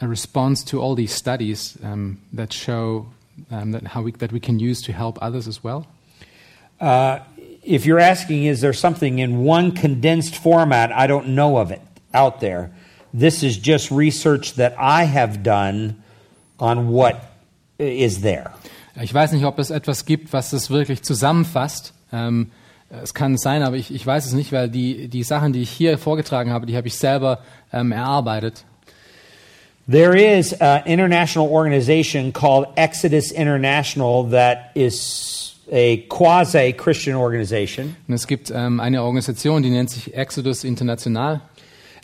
a 0.00 0.08
response 0.08 0.64
to 0.64 0.80
all 0.80 0.94
these 0.94 1.12
studies 1.12 1.78
um, 1.82 2.20
that 2.32 2.52
show 2.52 3.06
um, 3.50 3.72
that 3.72 3.86
how 3.88 4.02
we, 4.02 4.12
that 4.12 4.32
we 4.32 4.40
can 4.40 4.58
use 4.58 4.82
to 4.82 4.92
help 4.92 5.18
others 5.20 5.48
as 5.48 5.62
well? 5.62 5.86
Uh, 6.80 7.20
if 7.62 7.86
you're 7.86 8.00
asking, 8.00 8.44
is 8.44 8.60
there 8.60 8.72
something 8.72 9.18
in 9.18 9.38
one 9.38 9.72
condensed 9.72 10.36
format, 10.36 10.92
I 10.92 11.06
don't 11.06 11.28
know 11.28 11.56
of 11.58 11.70
it 11.70 11.80
out 12.12 12.40
there. 12.40 12.70
This 13.12 13.42
is 13.42 13.56
just 13.56 13.90
research 13.90 14.54
that 14.54 14.74
I 14.78 15.04
have 15.04 15.42
done 15.42 16.02
on 16.58 16.88
what 16.88 17.32
is 17.78 18.20
there. 18.20 18.52
Ich 19.00 19.12
weiß 19.12 19.32
nicht, 19.32 19.44
ob 19.44 19.58
es 19.58 19.70
etwas 19.70 20.04
gibt, 20.04 20.32
was 20.32 20.50
das 20.50 20.70
wirklich 20.70 21.02
zusammenfasst. 21.02 21.92
Ähm, 22.90 23.00
es 23.02 23.14
kann 23.14 23.36
sein, 23.36 23.62
aber 23.62 23.76
ich, 23.76 23.94
ich 23.94 24.06
weiß 24.06 24.26
es 24.26 24.32
nicht, 24.32 24.52
weil 24.52 24.68
die, 24.68 25.08
die 25.08 25.22
Sachen, 25.22 25.52
die 25.52 25.62
ich 25.62 25.70
hier 25.70 25.98
vorgetragen 25.98 26.52
habe, 26.52 26.66
die 26.66 26.76
habe 26.76 26.88
ich 26.88 26.96
selber 26.96 27.40
ähm, 27.72 27.92
erarbeitet. 27.92 28.64
There 29.86 30.16
is 30.16 30.58
an 30.60 30.82
international 30.86 31.48
organization 31.48 32.32
called 32.32 32.68
Exodus 32.76 33.30
International 33.30 34.24
that 34.30 34.70
is 34.74 35.56
a 35.70 35.98
quasi 36.08 36.72
Christian 36.72 37.16
organization. 37.16 37.94
Und 38.08 38.14
es 38.14 38.26
gibt 38.26 38.50
ähm, 38.50 38.80
eine 38.80 39.02
Organisation, 39.02 39.62
die 39.62 39.70
nennt 39.70 39.90
sich 39.90 40.14
Exodus 40.14 40.64
International. 40.64 41.42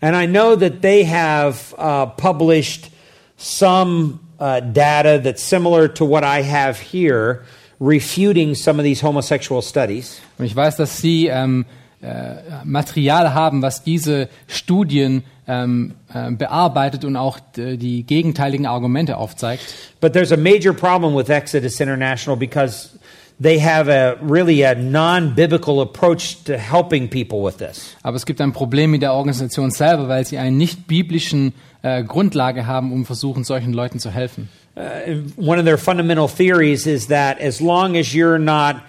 And 0.02 0.14
I 0.14 0.26
know 0.26 0.56
that 0.56 0.82
they 0.82 1.04
have 1.04 1.74
uh, 1.78 2.06
published 2.06 2.90
some 3.36 4.20
uh, 4.38 4.60
data 4.60 5.18
that's 5.18 5.42
similar 5.42 5.88
to 5.88 6.04
what 6.04 6.24
I 6.24 6.42
have 6.42 6.78
here, 6.78 7.44
refuting 7.80 8.54
some 8.54 8.78
of 8.78 8.84
these 8.84 9.02
homosexual 9.02 9.62
studies. 9.62 10.20
Und 10.38 10.44
ich 10.44 10.54
weiß, 10.54 10.76
dass 10.76 10.98
sie 10.98 11.26
ähm, 11.28 11.64
äh, 12.02 12.64
Material 12.64 13.34
haben, 13.34 13.62
was 13.62 13.82
diese 13.82 14.28
Studien 14.46 15.24
ähm, 15.48 15.94
äh, 16.12 16.30
bearbeitet 16.30 17.04
und 17.04 17.16
auch 17.16 17.38
die 17.56 18.04
gegenteiligen 18.04 18.66
Argumente 18.66 19.16
aufzeigt. 19.16 19.74
But 20.00 20.12
there's 20.12 20.32
a 20.32 20.36
major 20.36 20.72
problem 20.72 21.14
with 21.16 21.28
Exodus 21.28 21.80
International 21.80 22.38
because 22.38 22.98
they 23.40 23.58
have 23.60 23.88
a 23.88 24.16
really 24.22 24.64
a 24.64 24.74
non-biblical 24.74 25.80
approach 25.80 26.44
to 26.44 26.54
helping 26.54 27.08
people 27.08 27.42
with 27.42 27.56
this. 27.56 27.96
Aber 28.02 28.16
es 28.16 28.26
gibt 28.26 28.40
ein 28.40 28.52
Problem 28.52 28.90
mit 28.92 29.02
der 29.02 29.14
Organisation 29.14 29.70
selber, 29.70 30.08
weil 30.08 30.26
sie 30.26 30.38
einen 30.38 30.58
nicht 30.58 30.86
biblischen 30.86 31.54
äh, 31.82 32.04
Grundlage 32.04 32.66
haben, 32.66 32.92
um 32.92 33.06
versuchen, 33.06 33.44
solchen 33.44 33.72
Leuten 33.72 33.98
zu 33.98 34.10
helfen. 34.10 34.48
Uh, 34.80 35.14
one 35.36 35.58
of 35.58 35.66
their 35.66 35.76
fundamental 35.76 36.26
theories 36.26 36.86
is 36.86 37.08
that 37.08 37.38
as 37.38 37.60
long 37.60 37.98
as 37.98 38.14
you're 38.14 38.38
not 38.38 38.82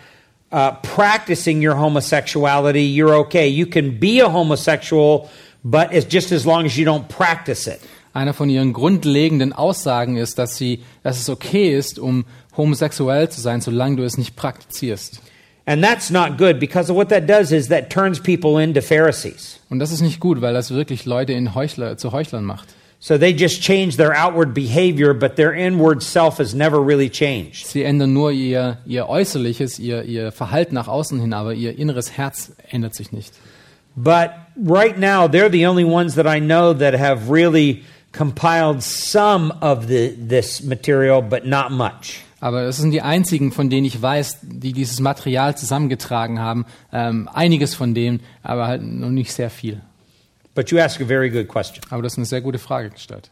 uh, 0.52 0.72
practicing 0.84 1.62
your 1.62 1.76
homosexuality, 1.76 2.84
you're 2.84 3.16
okay. 3.16 3.50
You 3.50 3.66
can 3.66 4.00
be 4.00 4.22
a 4.22 4.30
homosexual, 4.30 5.30
but 5.66 5.94
it's 5.94 6.06
just 6.06 6.32
as 6.32 6.46
long 6.46 6.66
as 6.66 6.78
you 6.78 6.86
don't 6.86 7.10
practice 7.10 7.68
it. 7.68 7.82
Einer 8.14 8.34
von 8.34 8.50
ihren 8.50 8.74
grundlegenden 8.74 9.54
Aussagen 9.54 10.18
ist, 10.18 10.38
dass 10.38 10.58
sie, 10.58 10.84
dass 11.04 11.20
es 11.20 11.30
okay 11.30 11.76
ist, 11.76 12.00
um 12.00 12.26
homosexuell 12.56 13.30
zu 13.30 13.42
sein, 13.42 13.62
solange 13.62 13.98
du 13.98 14.04
es 14.04 14.18
nicht 14.18 14.36
praktizierst. 14.36 15.22
And 15.66 15.84
that's 15.84 16.10
not 16.10 16.38
good 16.38 16.60
because 16.60 16.92
what 16.92 17.10
that 17.10 17.28
does 17.28 17.52
is 17.52 17.68
that 17.68 17.90
turns 17.90 18.20
people 18.20 18.62
into 18.62 18.82
Pharisees. 18.82 19.60
Und 19.70 19.80
das 19.80 19.92
ist 19.92 20.02
nicht 20.02 20.20
gut, 20.20 20.42
weil 20.42 20.54
das 20.54 20.72
wirklich 20.72 21.06
Leute 21.06 21.34
in 21.34 21.54
Heuchler, 21.54 21.98
zu 21.98 22.12
Heuchlern 22.14 22.46
macht. 22.46 22.68
So 23.04 23.18
they 23.18 23.34
just 23.34 23.64
change 23.64 23.98
their 23.98 24.14
outward 24.14 24.54
behavior, 24.54 25.16
but 25.16 25.36
their 25.36 25.52
inward 25.52 26.04
self 26.04 26.38
has 26.38 26.54
never 26.54 26.80
really 26.80 27.10
changed. 27.10 27.66
Sie 27.66 27.84
ändern 27.84 28.14
nur 28.14 28.32
ihr, 28.32 28.78
ihr 28.86 29.10
Äußerliches, 29.10 29.80
ihr, 29.80 30.04
ihr 30.04 30.32
Verhalten 30.32 30.76
nach 30.76 30.88
außen 30.88 31.20
hin, 31.20 31.34
aber 31.34 31.56
ihr 31.56 31.80
inneres 31.80 32.16
Herz 32.16 32.52
ändert 32.70 32.94
sich 32.94 33.12
nicht. 33.12 33.34
But 33.96 34.34
right 34.56 34.96
now, 35.00 35.28
they're 35.28 35.50
the 35.50 35.66
only 35.66 35.84
ones 35.84 36.14
that 36.14 36.28
I 36.28 36.40
know 36.40 36.74
that 36.74 36.94
have 36.94 37.32
really 37.32 37.84
compiled 38.12 38.84
some 38.84 39.52
of 39.62 39.88
the, 39.88 40.16
this 40.16 40.62
material, 40.62 41.24
but 41.24 41.44
not 41.44 41.72
much. 41.72 42.24
Aber 42.40 42.68
es 42.68 42.78
sind 42.78 42.92
die 42.92 43.02
einzigen, 43.02 43.52
von 43.52 43.72
denen 43.72 43.86
ich 43.86 44.00
weiß, 44.00 44.42
die 44.44 44.74
dieses 44.74 45.00
Material 45.00 45.58
zusammengetragen 45.58 46.40
haben. 46.40 46.66
Ähm, 46.94 47.28
einiges 47.34 47.74
von 47.74 47.96
denen, 47.96 48.20
aber 48.44 48.68
halt 48.68 48.84
noch 48.84 49.10
nicht 49.10 49.34
sehr 49.34 49.50
viel. 49.50 49.82
Aber 51.90 52.02
das 52.02 52.14
ist 52.14 52.18
eine 52.18 52.26
sehr 52.26 52.42
gute 52.42 52.60
Frage 52.60 52.90
gestellt. 52.90 53.32